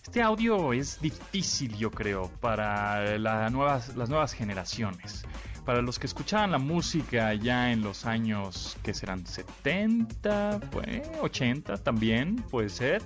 [0.04, 3.18] este audio es difícil, yo creo, para
[3.50, 5.24] nuevas, las nuevas generaciones.
[5.66, 11.78] Para los que escuchaban la música ya en los años que serán 70, pues, 80
[11.78, 13.02] también, puede ser,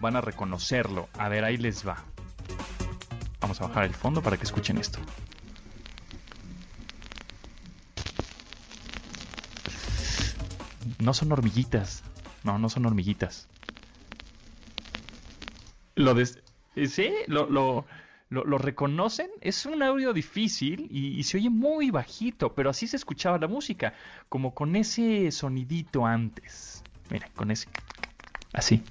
[0.00, 1.08] van a reconocerlo.
[1.16, 2.04] A ver, ahí les va.
[3.40, 4.98] Vamos a bajar el fondo para que escuchen esto.
[11.00, 12.02] No son hormiguitas.
[12.44, 13.48] No, no son hormiguitas.
[15.94, 16.28] Lo de...
[16.76, 17.84] Eh, sí, lo, lo,
[18.30, 19.28] lo, reconocen.
[19.40, 23.94] Es un audio difícil y, se oye muy bajito, pero así se escuchaba la música,
[24.28, 26.82] como con ese sonidito antes.
[27.10, 27.68] Mira, con ese...
[28.52, 28.82] Así.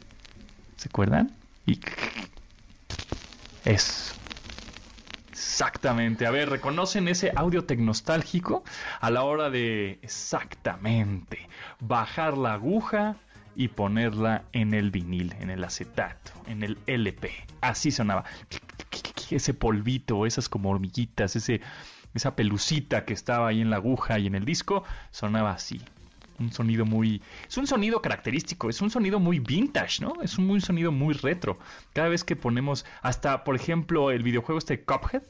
[0.76, 1.36] ¿Se acuerdan?
[1.66, 1.80] Y...
[3.66, 4.14] Es...
[5.32, 6.26] Exactamente.
[6.26, 8.64] A ver, ¿reconocen ese audio tecnostálgico
[9.00, 11.49] a la hora de exactamente
[11.80, 13.16] bajar la aguja
[13.56, 17.32] y ponerla en el vinil, en el acetato, en el LP?
[17.62, 18.26] Así sonaba.
[19.30, 21.62] Ese polvito, esas como hormiguitas, ese,
[22.14, 25.82] esa pelucita que estaba ahí en la aguja y en el disco, sonaba así
[26.40, 27.22] un sonido muy...
[27.48, 30.22] Es un sonido característico, es un sonido muy vintage, ¿no?
[30.22, 31.60] Es un, muy sonido muy retro.
[31.94, 35.24] Cada vez que ponemos, hasta por ejemplo el videojuego este Cuphead,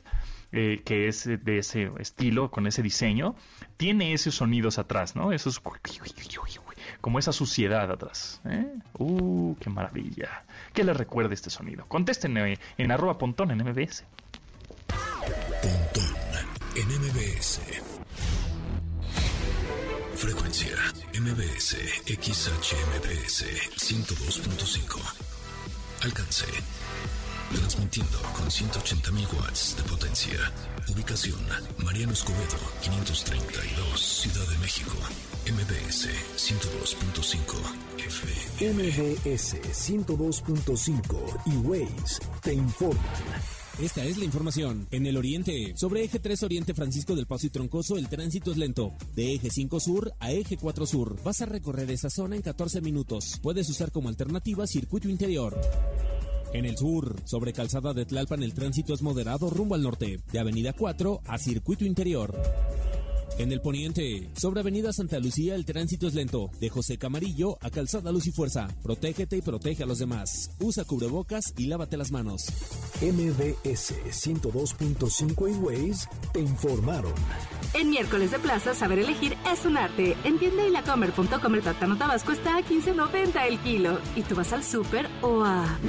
[0.52, 3.36] eh, que es de ese estilo, con ese diseño,
[3.78, 5.32] tiene esos sonidos atrás, ¿no?
[5.32, 5.62] Esos...
[7.02, 8.42] Como esa suciedad atrás.
[8.46, 8.66] ¿eh?
[8.98, 10.46] ¡Uh, qué maravilla!
[10.74, 11.86] ¿Qué le recuerda este sonido?
[11.88, 14.06] Contéstenme en arroba pontón en MBS.
[15.62, 16.16] Pontón
[16.76, 17.62] en MBS.
[20.16, 20.76] Frecuencia
[21.14, 23.46] MBS XHMBS
[23.78, 25.00] 102.5.
[26.04, 26.46] Alcance
[27.52, 30.52] Transmitiendo con 180.000 watts de potencia.
[30.88, 31.40] Ubicación:
[31.84, 34.96] Mariano Escobedo, 532, Ciudad de México.
[35.46, 37.40] MBS 102.5
[37.98, 38.74] FM.
[38.74, 43.04] MBS 102.5 y Waze te informan.
[43.82, 44.88] Esta es la información.
[44.92, 48.58] En el oriente, sobre eje 3 Oriente Francisco del Paso y Troncoso, el tránsito es
[48.58, 48.94] lento.
[49.16, 52.82] De eje 5 Sur a eje 4 Sur, vas a recorrer esa zona en 14
[52.82, 53.40] minutos.
[53.42, 55.60] Puedes usar como alternativa circuito interior.
[56.52, 60.40] En el sur, sobre Calzada de Tlalpan, el tránsito es moderado rumbo al norte, de
[60.40, 62.36] Avenida 4 a Circuito Interior.
[63.40, 66.52] En el poniente, sobre Avenida Santa Lucía, el tránsito es lento.
[66.60, 68.68] De José Camarillo a Calzada Luz y Fuerza.
[68.84, 70.52] Protégete y protege a los demás.
[70.60, 72.48] Usa cubrebocas y lávate las manos.
[73.02, 77.14] MBS 102.5 y Waze te informaron.
[77.74, 80.18] En miércoles de plaza, saber elegir es un arte.
[80.26, 84.00] En tiendailacomer.com el plátano tabasco está a 15.90 el kilo.
[84.18, 85.80] ¿Y tú vas al súper o a...?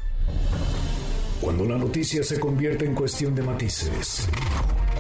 [1.42, 4.26] Cuando la noticia se convierte en cuestión de matices.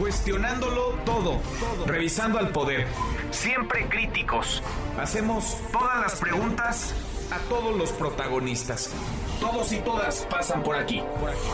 [0.00, 1.42] Cuestionándolo todo,
[1.86, 2.86] revisando al poder.
[3.30, 4.62] Siempre críticos.
[4.98, 6.94] Hacemos todas las preguntas
[7.30, 8.94] a todos los protagonistas.
[9.40, 11.02] Todos y todas pasan por aquí.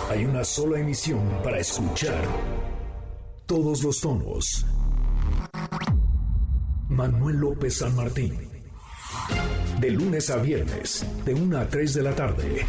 [0.09, 2.23] Hay una sola emisión para escuchar
[3.47, 4.65] todos los tonos.
[6.89, 8.49] Manuel López San Martín.
[9.81, 12.65] De lunes a viernes, de 1 a 3 de la tarde.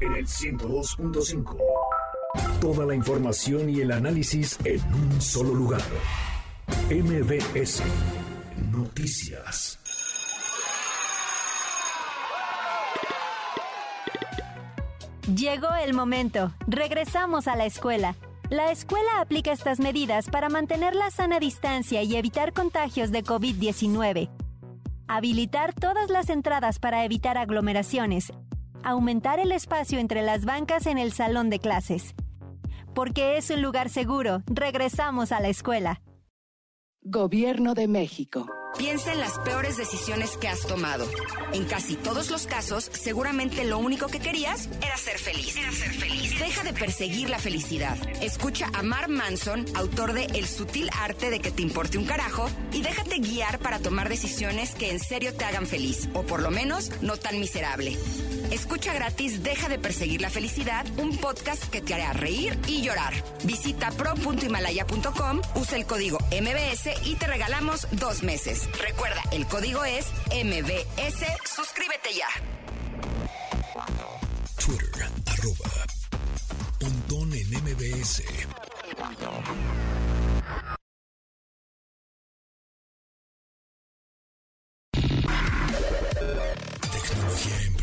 [0.00, 1.83] En el 102.5.
[2.64, 5.82] Toda la información y el análisis en un solo lugar.
[6.88, 7.82] MBS
[8.72, 9.78] Noticias.
[15.36, 16.54] Llegó el momento.
[16.66, 18.16] Regresamos a la escuela.
[18.48, 24.30] La escuela aplica estas medidas para mantener la sana distancia y evitar contagios de COVID-19.
[25.06, 28.32] Habilitar todas las entradas para evitar aglomeraciones.
[28.82, 32.14] Aumentar el espacio entre las bancas en el salón de clases.
[32.94, 36.00] Porque es un lugar seguro, regresamos a la escuela.
[37.02, 38.46] Gobierno de México.
[38.76, 41.06] Piensa en las peores decisiones que has tomado.
[41.52, 45.56] En casi todos los casos, seguramente lo único que querías era ser feliz.
[45.56, 46.38] Era ser feliz.
[46.38, 47.96] Deja de perseguir la felicidad.
[48.20, 52.50] Escucha a Mark Manson, autor de El sutil arte de que te importe un carajo,
[52.72, 56.50] y déjate guiar para tomar decisiones que en serio te hagan feliz, o por lo
[56.50, 57.96] menos no tan miserable.
[58.50, 63.14] Escucha gratis Deja de perseguir la felicidad, un podcast que te hará reír y llorar.
[63.44, 68.63] Visita pro.himalaya.com, usa el código MBS y te regalamos dos meses.
[68.80, 71.24] Recuerda, el código es MBS.
[71.44, 72.28] Suscríbete ya.
[74.58, 75.70] Twitter, arroba
[76.78, 78.22] Pontón en MBS.
[86.92, 87.73] Tecnología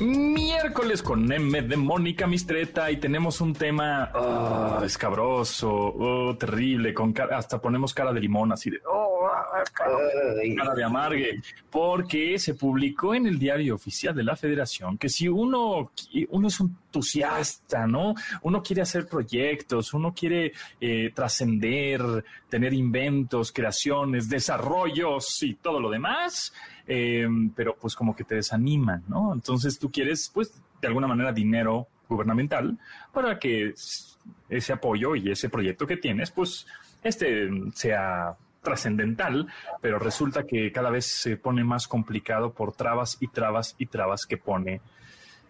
[0.00, 6.94] Miércoles con M de Mónica Mistreta y tenemos un tema ah, escabroso, oh, terrible,
[7.30, 9.13] hasta ponemos cara de limón así de oh,
[9.72, 11.40] cara, de amargue,
[11.70, 15.92] porque se publicó en el diario oficial de la Federación que si uno,
[16.30, 18.14] uno es entusiasta, ¿no?
[18.42, 25.90] Uno quiere hacer proyectos, uno quiere eh, trascender, tener inventos, creaciones, desarrollos y todo lo
[25.90, 26.52] demás,
[26.86, 29.32] eh, pero pues como que te desaniman, ¿no?
[29.32, 32.78] Entonces tú quieres, pues, de alguna manera dinero gubernamental
[33.12, 33.74] para que
[34.48, 36.66] ese apoyo y ese proyecto que tienes, pues,
[37.02, 39.46] este sea trascendental,
[39.80, 44.26] pero resulta que cada vez se pone más complicado por trabas y trabas y trabas
[44.26, 44.80] que pone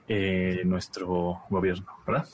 [0.07, 2.29] eh, nuestro gobierno, ¿verdad?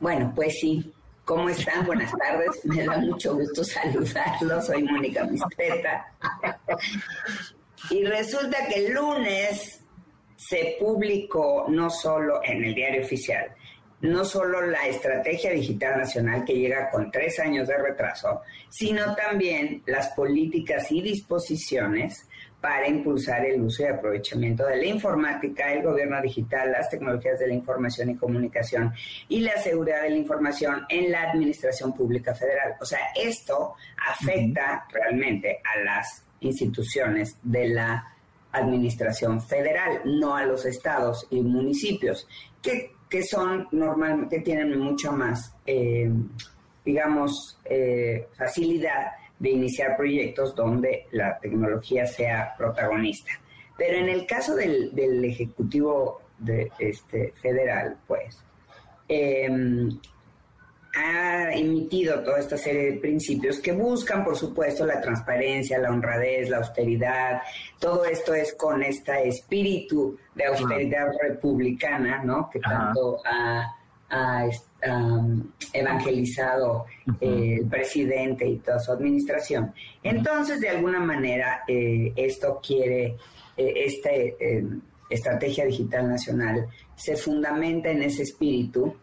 [0.00, 0.92] Bueno, pues sí.
[1.24, 1.86] ¿Cómo están?
[1.86, 2.62] Buenas tardes.
[2.64, 4.66] Me da mucho gusto saludarlos.
[4.66, 6.12] Soy Mónica Mistreta.
[7.88, 9.82] Y resulta que el lunes
[10.36, 13.54] se publicó no solo en el diario oficial,
[14.04, 19.82] no solo la Estrategia Digital Nacional que llega con tres años de retraso, sino también
[19.86, 22.28] las políticas y disposiciones
[22.60, 27.48] para impulsar el uso y aprovechamiento de la informática, el gobierno digital, las tecnologías de
[27.48, 28.92] la información y comunicación
[29.28, 32.74] y la seguridad de la información en la administración pública federal.
[32.82, 33.74] O sea, esto
[34.06, 38.14] afecta realmente a las instituciones de la
[38.52, 42.28] administración federal, no a los estados y municipios,
[42.62, 46.10] que, que son normalmente, tienen mucho más, eh,
[46.84, 53.30] digamos, eh, facilidad de iniciar proyectos donde la tecnología sea protagonista.
[53.78, 58.42] Pero en el caso del, del Ejecutivo de, este, Federal, pues,
[59.08, 59.48] eh,
[60.94, 66.48] ha emitido toda esta serie de principios que buscan, por supuesto, la transparencia, la honradez,
[66.48, 67.42] la austeridad.
[67.78, 72.48] Todo esto es con este espíritu de austeridad republicana, ¿no?
[72.48, 73.74] Que tanto ha,
[74.10, 74.46] ha,
[75.72, 76.84] evangelizado
[77.20, 79.72] eh, el presidente y toda su administración.
[80.02, 83.16] Entonces, de alguna manera, eh, esto quiere,
[83.56, 84.10] eh, esta
[85.08, 88.94] estrategia digital nacional se fundamenta en ese espíritu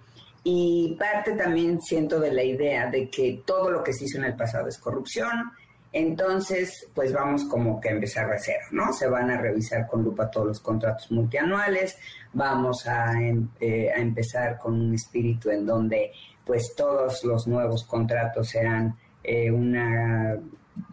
[0.44, 4.26] y parte también siento de la idea de que todo lo que se hizo en
[4.26, 5.52] el pasado es corrupción,
[5.94, 8.94] entonces pues vamos como que a empezar de cero, ¿no?
[8.94, 11.98] Se van a revisar con lupa todos los contratos multianuales,
[12.34, 13.14] vamos a,
[13.60, 16.12] eh, a empezar con un espíritu en donde
[16.46, 20.40] pues todos los nuevos contratos serán eh, una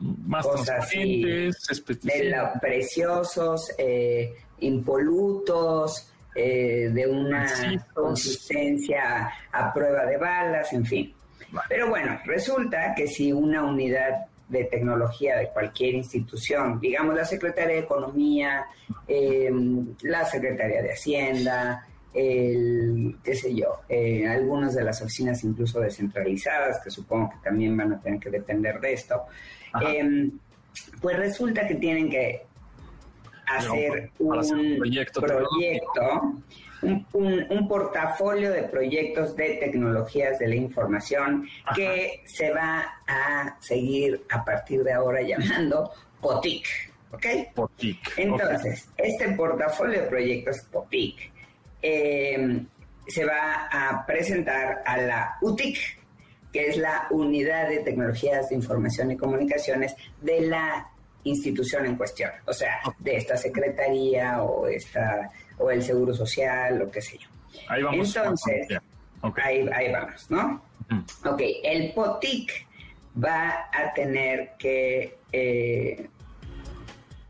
[0.01, 1.51] más cosas de
[2.61, 7.47] preciosos, eh, impolutos, eh, de una
[7.95, 11.15] consistencia a prueba de balas, en fin.
[11.69, 17.77] Pero bueno, resulta que si una unidad de tecnología de cualquier institución, digamos la Secretaría
[17.77, 18.67] de Economía,
[19.07, 19.51] eh,
[20.03, 26.81] la Secretaría de Hacienda, el, qué sé yo, eh, algunas de las oficinas incluso descentralizadas,
[26.83, 29.25] que supongo que también van a tener que depender de esto,
[29.87, 30.31] eh,
[31.01, 32.47] pues resulta que tienen que
[33.49, 36.35] hacer un proyecto,
[36.83, 44.45] un, portafolio de proyectos de tecnologías de la información que se va a seguir a
[44.45, 45.91] partir de ahora llamando
[46.21, 46.67] POTIC.
[47.11, 47.27] ¿Ok?
[47.55, 48.19] POTIC.
[48.19, 51.33] Entonces, este portafolio de proyectos POTIC
[51.83, 52.65] eh,
[53.07, 55.79] se va a presentar a la UTIC,
[56.53, 60.91] que es la Unidad de Tecnologías de Información y Comunicaciones de la
[61.29, 66.91] institución en cuestión, o sea, de esta secretaría o esta o el seguro social, lo
[66.91, 67.29] que sé yo.
[67.69, 68.17] Ahí vamos.
[68.17, 68.69] Entonces,
[69.43, 70.63] ahí, ahí, vamos, ¿no?
[71.25, 72.67] Ok, el POTIC
[73.23, 76.09] va a tener que eh,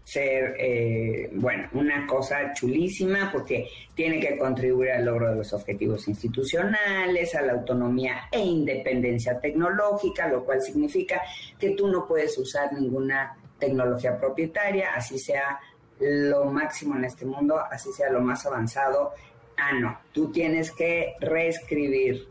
[0.04, 6.08] ser, eh, bueno, una cosa chulísima porque tiene que contribuir al logro de los objetivos
[6.08, 11.20] institucionales, a la autonomía e independencia tecnológica, lo cual significa
[11.58, 15.58] que tú no puedes usar ninguna tecnología propietaria, así sea
[16.00, 19.12] lo máximo en este mundo, así sea lo más avanzado.
[19.56, 22.28] Ah, no, tú tienes que reescribir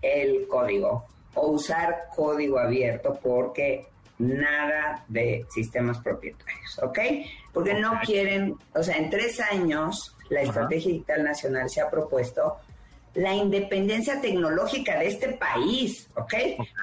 [0.00, 1.04] el código
[1.34, 3.86] o usar código abierto porque
[4.18, 6.98] nada de sistemas propietarios, ¿ok?
[7.52, 12.58] Porque no quieren, o sea, en tres años la Estrategia Digital Nacional se ha propuesto
[13.14, 16.34] la independencia tecnológica de este país, ¿ok?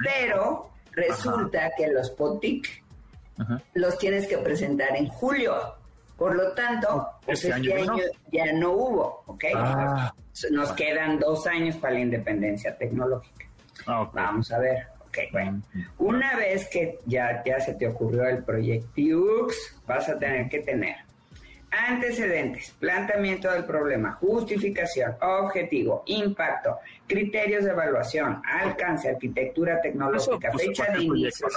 [0.03, 2.84] Pero resulta que los POTIC
[3.73, 5.53] los tienes que presentar en julio.
[6.17, 9.43] Por lo tanto, pues este, este año, ya no hubo, ¿ok?
[9.53, 10.13] Ah.
[10.51, 13.45] Nos quedan dos años para la independencia tecnológica.
[13.85, 14.87] Ah, Vamos a ver.
[15.31, 15.61] Bueno,
[15.97, 19.47] una vez que ya, ya se te ocurrió el proyecto
[19.87, 20.97] vas a tener que tener
[21.87, 31.03] antecedentes, planteamiento del problema, justificación, objetivo, impacto, criterios de evaluación, alcance, arquitectura tecnológica, fecha de
[31.03, 31.47] inicio,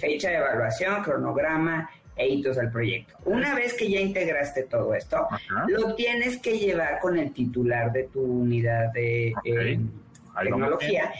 [0.00, 3.14] fecha de evaluación, cronograma e hitos del proyecto.
[3.24, 5.26] Una vez que ya integraste todo esto,
[5.68, 9.80] lo tienes que llevar con el titular de tu unidad de eh,
[10.42, 11.12] tecnología.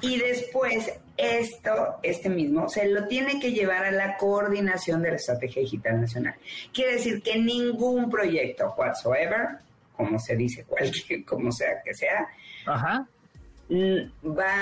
[0.00, 5.16] Y después esto, este mismo, se lo tiene que llevar a la coordinación de la
[5.16, 6.34] Estrategia Digital Nacional.
[6.72, 9.58] Quiere decir que ningún proyecto whatsoever,
[9.96, 12.28] como se dice cualquier, como sea que sea,
[12.68, 14.56] va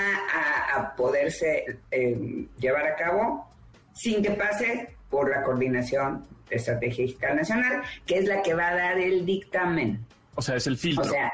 [0.75, 3.47] a, poderse eh, llevar a cabo
[3.93, 8.69] sin que pase por la coordinación de Estrategia Digital Nacional, que es la que va
[8.69, 10.05] a dar el dictamen.
[10.35, 11.03] O sea, es el filtro.
[11.03, 11.31] O sea,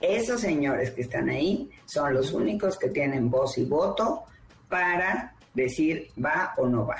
[0.00, 4.24] esos señores que están ahí son los únicos que tienen voz y voto
[4.74, 6.96] para decir va o no va.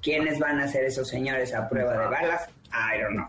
[0.00, 2.48] ¿Quiénes van a ser esos señores a prueba de balas?
[2.70, 3.26] I don't know.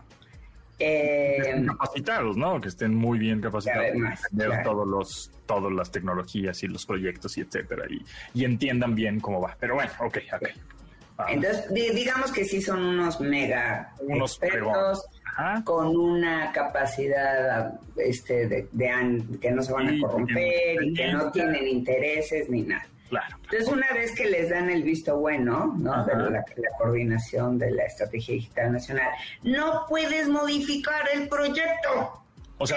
[0.78, 2.60] Eh, capacitados, ¿no?
[2.60, 3.96] Que estén muy bien capacitados
[4.36, 9.18] para todos los, todas las tecnologías y los proyectos y etcétera y, y entiendan bien
[9.18, 9.56] cómo va.
[9.58, 10.48] Pero bueno, ok, ok.
[11.26, 15.04] Entonces, digamos que sí son unos mega expertos
[15.64, 18.68] con una capacidad este, de,
[19.40, 22.86] que no se van a corromper y que no tienen intereses ni nada.
[23.08, 23.36] Claro.
[23.44, 26.04] Entonces, una vez que les dan el visto bueno, ¿no?
[26.04, 26.44] De la,
[26.78, 29.08] coordinación de la Estrategia Digital Nacional,
[29.42, 32.22] no puedes modificar el proyecto.
[32.58, 32.76] O sea,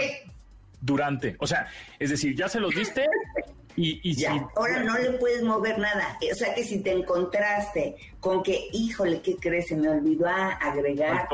[0.80, 1.68] durante, o sea,
[2.00, 3.06] es decir, ya se los diste
[3.76, 6.18] y, ya, ahora no le puedes mover nada.
[6.32, 9.68] O sea que si te encontraste con que, híjole, ¿qué crees?
[9.68, 11.28] Se me olvidó agregar,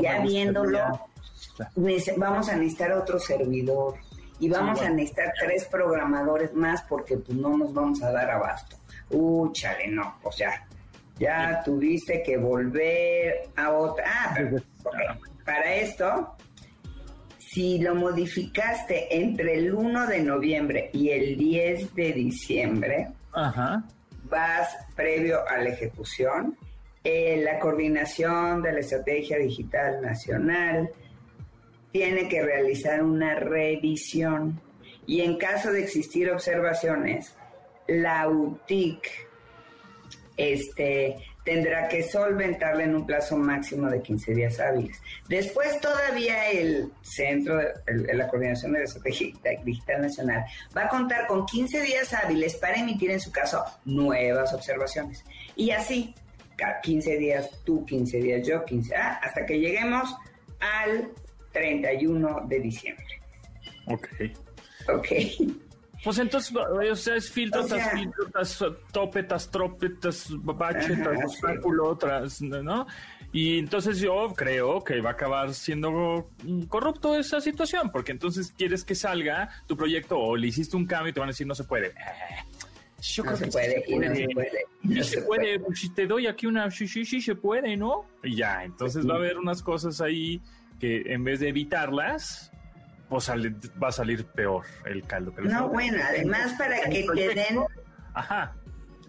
[0.00, 1.08] ya viéndolo,
[2.16, 3.94] vamos a necesitar otro servidor
[4.38, 8.76] y vamos a necesitar tres programadores más porque pues no nos vamos a dar abasto.
[9.10, 10.66] Uh, chale, no, o sea,
[11.18, 14.04] ya tuviste que volver a otra.
[14.06, 14.62] Ah, pero,
[15.44, 16.36] para esto
[17.56, 23.08] si lo modificaste entre el 1 de noviembre y el 10 de diciembre,
[24.24, 26.54] vas previo a la ejecución,
[27.02, 30.90] eh, la coordinación de la Estrategia Digital Nacional
[31.92, 34.60] tiene que realizar una revisión
[35.06, 37.34] y en caso de existir observaciones,
[37.86, 39.26] la UTIC
[40.36, 45.00] este, tendrá que solventarla en un plazo máximo de 15 días hábiles.
[45.28, 49.32] Después todavía el Centro de la Coordinación de la Estrategia
[49.64, 50.44] Digital Nacional
[50.76, 55.24] va a contar con 15 días hábiles para emitir en su caso nuevas observaciones.
[55.54, 56.14] Y así,
[56.56, 60.16] Cada 15 días tú, 15 días yo, 15, ah, hasta que lleguemos
[60.58, 61.10] al
[61.56, 63.06] 31 de diciembre.
[63.86, 64.08] Ok.
[64.94, 65.06] Ok.
[66.04, 70.28] Pues entonces, o sea, es filtro O sea- tras filtro, tras tope, tras trope, tras
[70.30, 71.24] bache, Ajá, tras sí.
[71.26, 72.86] obstáculo, tras, ¿no?
[73.32, 76.30] Y entonces yo creo que va a acabar siendo
[76.68, 81.10] corrupto esa situación, porque entonces quieres que salga tu proyecto o le hiciste un cambio
[81.10, 81.88] y te van a decir no se puede.
[81.88, 81.92] Eh,
[83.02, 84.48] Yo No creo se que puede, sí y no se puede,
[84.84, 87.20] y Sí no se se puede, pues, si te doy aquí una sí, sí, sí
[87.20, 88.04] se puede, ¿no?
[88.22, 90.40] Y ya, entonces va a haber unas cosas ahí
[90.80, 92.52] que en vez de evitarlas,
[93.08, 95.34] pues sale- va a salir peor el caldo.
[95.34, 97.60] que les No, bueno, además para que te den,
[98.14, 98.54] Ajá.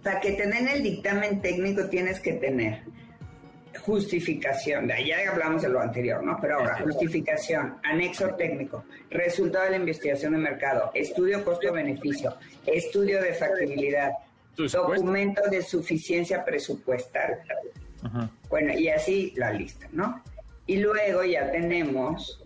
[0.03, 2.83] para que te den el dictamen técnico tienes que tener
[3.81, 6.37] justificación, ya hablamos de lo anterior, ¿no?
[6.41, 13.33] Pero ahora, justificación, anexo técnico, resultado de la investigación de mercado, estudio costo-beneficio, estudio de
[13.33, 14.11] factibilidad,
[14.55, 17.39] documento de suficiencia presupuestal.
[18.03, 18.29] Ajá.
[18.49, 20.23] Bueno, y así la lista, ¿no?
[20.67, 22.41] Y luego ya tenemos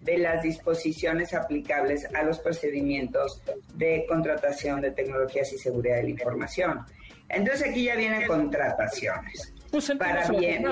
[0.00, 3.40] de las disposiciones aplicables a los procedimientos
[3.74, 6.80] de contratación de tecnologías y seguridad de la información.
[7.28, 9.52] Entonces aquí ya vienen contrataciones.
[9.98, 10.64] para, bien,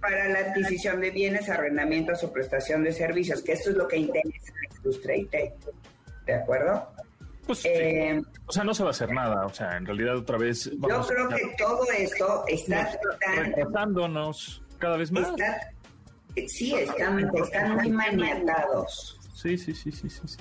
[0.00, 3.96] para la adquisición de bienes, arrendamientos o prestación de servicios, que esto es lo que
[3.98, 5.34] interesa a la industria IT.
[6.24, 6.88] ¿De acuerdo?
[7.46, 7.68] Pues, sí.
[7.70, 9.44] Eh, O sea, no se va a hacer nada.
[9.44, 12.90] O sea, en realidad otra vez yo creo a- que todo esto está
[13.20, 15.28] tan retrasándonos cada vez más.
[15.30, 15.72] Está-
[16.46, 19.18] sí, están, están muy maniatados.
[19.34, 20.36] Sí, sí, sí, sí, sí, sí.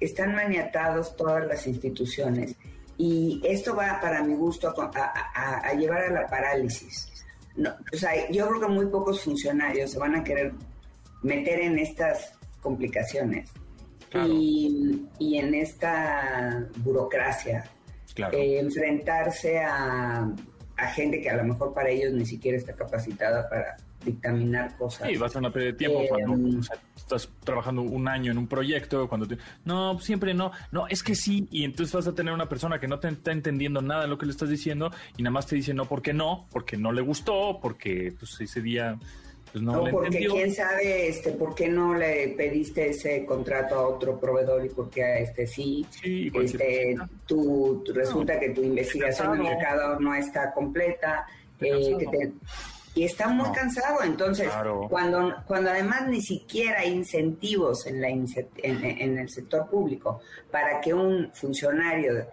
[0.00, 2.56] Están maniatados todas las instituciones.
[2.98, 7.08] Y esto va, para mi gusto, a, a- a- a llevar a la parálisis.
[7.56, 10.52] No, o sea, yo creo que muy pocos funcionarios se van a querer
[11.22, 13.50] meter en estas complicaciones
[14.26, 17.68] y, y en esta burocracia.
[18.14, 18.36] Claro.
[18.38, 20.30] Eh, enfrentarse a,
[20.78, 23.76] a gente que a lo mejor para ellos ni siquiera está capacitada para
[24.06, 25.06] dictaminar cosas.
[25.08, 28.32] Sí, va a una pérdida de tiempo Eh, cuando o sea, estás trabajando un año
[28.32, 29.36] en un proyecto, cuando te...
[29.66, 30.50] No, siempre no.
[30.72, 31.46] No, es que sí.
[31.50, 34.16] Y entonces vas a tener una persona que no te está entendiendo nada de lo
[34.16, 37.02] que le estás diciendo y nada más te dice no porque no, porque no le
[37.02, 38.98] gustó, porque pues ese día
[39.52, 40.32] pues, no le porque entendió.
[40.34, 44.90] quién sabe este por qué no le pediste ese contrato a otro proveedor y por
[44.90, 45.86] qué a este sí,
[46.32, 46.96] cualquier este
[47.26, 51.26] tú, tú- resulta que tu investigación de mercado no está completa
[51.60, 52.32] eh, que te-
[52.96, 53.52] y está muy No.
[53.52, 54.88] cansado entonces Claro.
[54.90, 58.26] cuando cuando además ni siquiera hay incentivos en la en,
[58.84, 60.20] en el sector público
[60.50, 62.26] para que un funcionario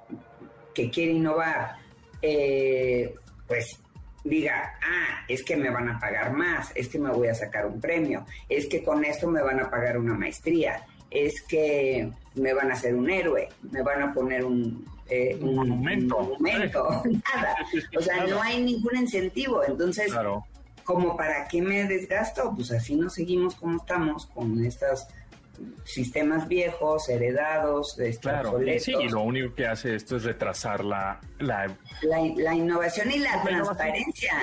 [0.73, 1.75] que quiere innovar
[2.21, 3.13] eh,
[3.47, 3.79] pues
[4.23, 7.65] diga, ah, es que me van a pagar más, es que me voy a sacar
[7.65, 12.53] un premio, es que con esto me van a pagar una maestría, es que me
[12.53, 16.17] van a hacer un héroe, me van a poner un, eh, Un monumento.
[16.19, 17.03] un monumento,
[17.35, 17.55] nada.
[17.97, 19.61] O sea, no hay ningún incentivo.
[19.67, 20.45] Entonces, Claro.
[20.83, 25.07] Como para qué me desgasto, pues así nos seguimos como estamos con estos
[25.85, 28.83] sistemas viejos, heredados, Claro, obsoletos.
[28.83, 31.67] sí, y lo único que hace esto es retrasar la, la
[32.01, 33.63] la, la innovación y la La innovación.
[33.77, 34.33] transparencia.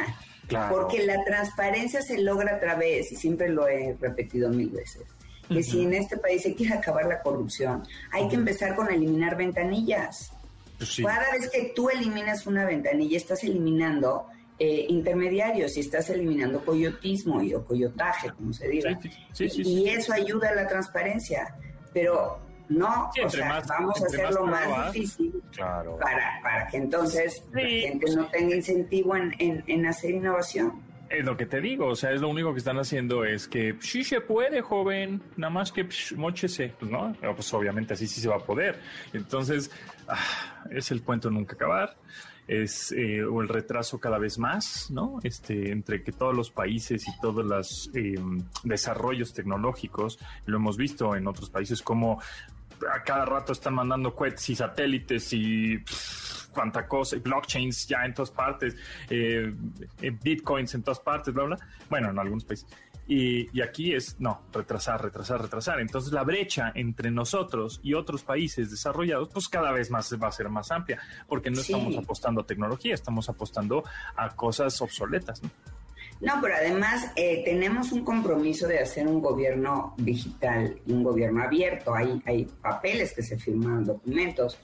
[0.47, 0.74] Claro.
[0.76, 5.03] Porque la transparencia se logra a través, y siempre lo he repetido mil veces,
[5.49, 9.36] que si en este país se quiere acabar la corrupción, hay que empezar con eliminar
[9.36, 10.32] ventanillas.
[10.78, 11.03] Pues sí.
[11.05, 14.26] Cada vez que tú eliminas una ventanilla, estás eliminando
[14.62, 18.96] eh, intermediarios y estás eliminando coyotismo y, o coyotaje, como se diga.
[19.32, 21.56] Sí, sí, sí, y, eso ayuda a la transparencia.
[21.94, 22.38] Pero
[22.68, 25.96] no, o sea, más- vamos a hacerlo más difícil Claro.
[25.98, 30.80] para, para que entonces la gente pues no tenga incentivo en, en, en hacer innovación.
[31.11, 33.74] Es lo que te digo, o sea, es lo único que están haciendo es que
[33.80, 38.20] sí se puede, joven, nada más que psh, móchese, pues no, pues obviamente así sí
[38.20, 38.78] se va a poder.
[39.12, 39.72] Entonces,
[40.06, 41.96] ah, es el cuento nunca acabar,
[42.46, 45.18] es eh, el retraso cada vez más, ¿no?
[45.24, 48.14] Este, entre que todos los países y todos los eh,
[48.62, 52.20] desarrollos tecnológicos, lo hemos visto en otros países como
[52.92, 55.82] a cada rato están mandando cohetes y satélites y
[56.53, 58.76] cuánta cosa, blockchains ya en todas partes,
[59.09, 59.53] eh,
[60.03, 61.59] eh, bitcoins en todas partes, bla, bla.
[61.88, 62.66] Bueno, en algunos países.
[63.07, 65.80] Y, y aquí es, no, retrasar, retrasar, retrasar.
[65.80, 70.32] Entonces la brecha entre nosotros y otros países desarrollados, pues cada vez más va a
[70.32, 71.72] ser más amplia, porque no Sí.
[71.72, 73.82] estamos apostando a tecnología, estamos apostando
[74.14, 75.42] a cosas obsoletas.
[75.42, 75.51] ¿no?
[76.20, 81.94] No, pero además eh, tenemos un compromiso de hacer un gobierno digital un gobierno abierto.
[81.94, 84.59] Hay, hay papeles que se firmaron, documentos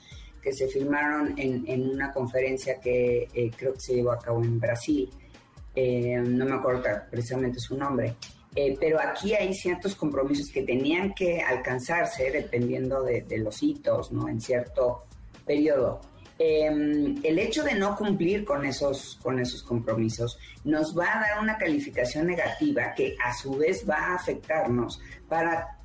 [0.47, 4.41] que se firmaron en, en una conferencia que eh, creo que se llevó a cabo
[4.45, 5.11] en Brasil.
[5.75, 8.15] Eh, no me acuerdo precisamente su nombre.
[8.55, 14.13] Eh, pero aquí hay ciertos compromisos que tenían que alcanzarse dependiendo de, de los hitos,
[14.13, 14.29] ¿no?
[14.29, 15.07] En cierto
[15.45, 16.01] periodo.
[16.39, 21.43] em, el hecho de no cumplir con esos, con esos compromisos nos va a dar
[21.43, 25.76] una calificación negativa que a su vez va a afectarnos para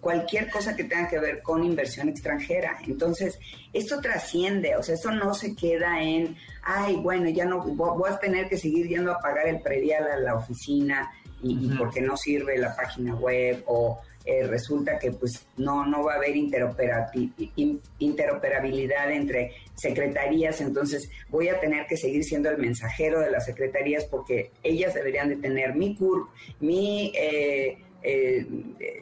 [0.00, 2.78] cualquier cosa que tenga que ver con inversión extranjera.
[2.86, 3.38] Entonces,
[3.72, 8.18] esto trasciende, o sea, esto no se queda en, ay, bueno, ya no, voy a
[8.18, 11.10] tener que seguir yendo a pagar el predial a la oficina
[11.42, 16.12] y, porque no sirve la página web o eh, resulta que pues no, no va
[16.12, 23.30] a haber interoperabilidad entre secretarías, entonces voy a tener que seguir siendo el mensajero de
[23.30, 26.28] las secretarías porque ellas deberían de tener mi CURP,
[26.60, 27.12] mi...
[27.14, 28.46] Eh, eh,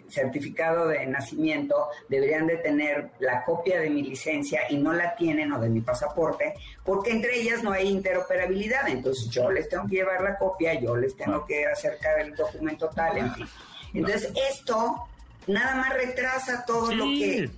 [0.08, 5.52] certificado de nacimiento deberían de tener la copia de mi licencia y no la tienen
[5.52, 8.88] o de mi pasaporte porque entre ellas no hay interoperabilidad.
[8.88, 12.88] Entonces yo les tengo que llevar la copia yo les tengo que acercar el documento
[12.88, 13.46] tal en fin.
[13.94, 15.08] Entonces esto
[15.46, 17.48] nada más retrasa todo lo que,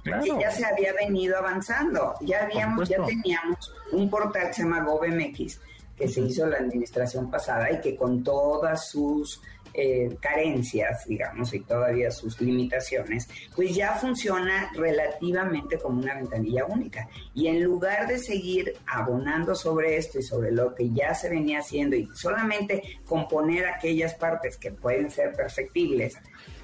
[0.41, 2.15] ya se había venido avanzando.
[2.21, 5.61] Ya habíamos ya teníamos un portal que se llama GovMX
[6.01, 9.43] que se hizo la administración pasada y que con todas sus
[9.75, 17.09] eh, carencias, digamos, y todavía sus limitaciones, pues ya funciona relativamente como una ventanilla única.
[17.35, 21.61] Y en lugar de seguir abonando sobre esto y sobre lo que ya se venía
[21.61, 26.19] haciendo y solamente componer aquellas partes que pueden ser perfectibles,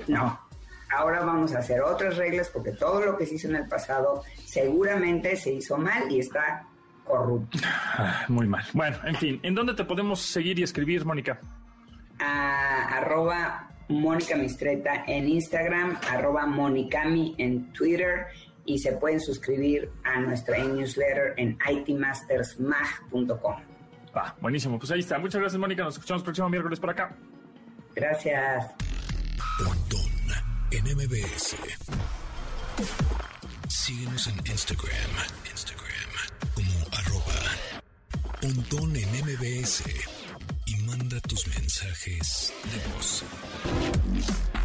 [0.06, 0.40] no.
[0.88, 4.22] Ahora vamos a hacer otras reglas porque todo lo que se hizo en el pasado
[4.44, 6.64] seguramente se hizo mal y está
[7.04, 7.58] corrupto.
[7.64, 8.64] Ah, muy mal.
[8.72, 11.40] Bueno, en fin, ¿en dónde te podemos seguir y escribir, Mónica?
[12.18, 18.26] A arroba Mónica Mistreta en Instagram, arroba Monicami en Twitter
[18.64, 23.56] y se pueden suscribir a nuestra newsletter en itmastersmag.com.
[24.14, 25.18] Ah, buenísimo, pues ahí está.
[25.18, 25.84] Muchas gracias, Mónica.
[25.84, 27.14] Nos escuchamos el próximo miércoles por acá.
[27.94, 28.66] Gracias.
[30.70, 31.56] en MBS.
[33.68, 35.10] Síguenos en Instagram,
[35.50, 35.86] Instagram
[36.54, 37.34] como arroba
[38.40, 39.84] pontón en MBS
[40.66, 43.24] y manda tus mensajes de voz.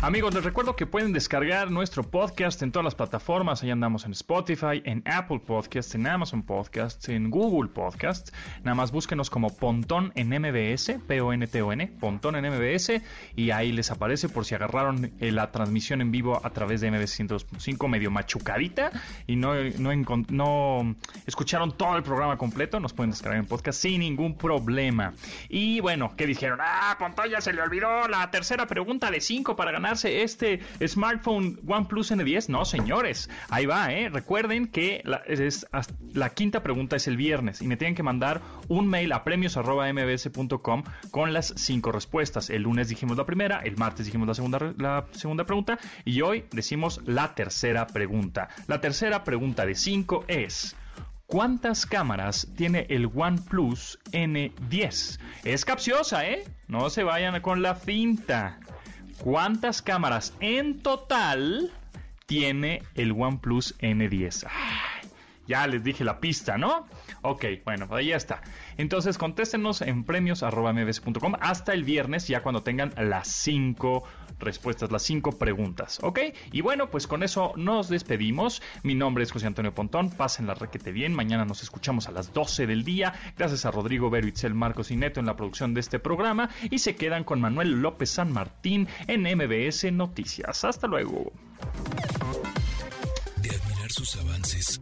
[0.02, 3.62] Amigos, les recuerdo que pueden descargar nuestro podcast en todas las plataformas.
[3.62, 8.34] Ahí andamos en Spotify, en Apple Podcasts, en Amazon Podcasts, en Google Podcasts.
[8.64, 13.02] Nada más búsquenos como Pontón en MBS, P-O-N-T-O-N, Pontón en MBS,
[13.36, 16.90] y ahí les aparece por si agarraron eh, la transmisión en vivo a través de
[16.90, 18.92] MBS 102.5 medio machucadita
[19.28, 19.92] y no, no,
[20.30, 20.96] no
[21.28, 25.14] escucharon todo el programa completo, nos pueden descargar en podcast sin ningún problema.
[25.48, 26.60] Y bueno, ¿qué dijeron?
[26.62, 31.60] Ah, Pontón ya se le olvidó la tercera pregunta de 5 para ganar este smartphone
[31.68, 32.50] OnePlus N10?
[32.50, 34.10] No, señores, ahí va, ¿eh?
[34.10, 35.68] Recuerden que la, es,
[36.14, 40.84] la quinta pregunta es el viernes y me tienen que mandar un mail a premios.mbs.com
[41.12, 42.50] con las cinco respuestas.
[42.50, 46.46] El lunes dijimos la primera, el martes dijimos la segunda, la segunda pregunta y hoy
[46.52, 48.50] decimos la tercera pregunta.
[48.68, 50.76] La tercera pregunta de cinco es...
[51.32, 55.18] ¿Cuántas cámaras tiene el OnePlus N10?
[55.46, 56.44] Es capciosa, ¿eh?
[56.68, 58.60] No se vayan con la cinta.
[59.18, 61.72] ¿Cuántas cámaras en total
[62.26, 64.46] tiene el OnePlus N10?
[65.48, 66.86] ya les dije la pista, ¿no?
[67.24, 68.42] Ok, bueno, pues ahí ya está.
[68.78, 74.04] Entonces contéstenos en premios.mbs.com hasta el viernes, ya cuando tengan las cinco
[74.40, 76.20] respuestas, las cinco preguntas, ¿ok?
[76.52, 78.62] Y bueno, pues con eso nos despedimos.
[78.84, 81.14] Mi nombre es José Antonio Pontón, pasen la requete bien.
[81.14, 83.14] Mañana nos escuchamos a las 12 del día.
[83.38, 86.50] Gracias a Rodrigo Vero, Marcos y Neto en la producción de este programa.
[86.70, 90.64] Y se quedan con Manuel López San Martín en MBS Noticias.
[90.64, 91.32] Hasta luego.
[93.42, 94.82] De admirar sus avances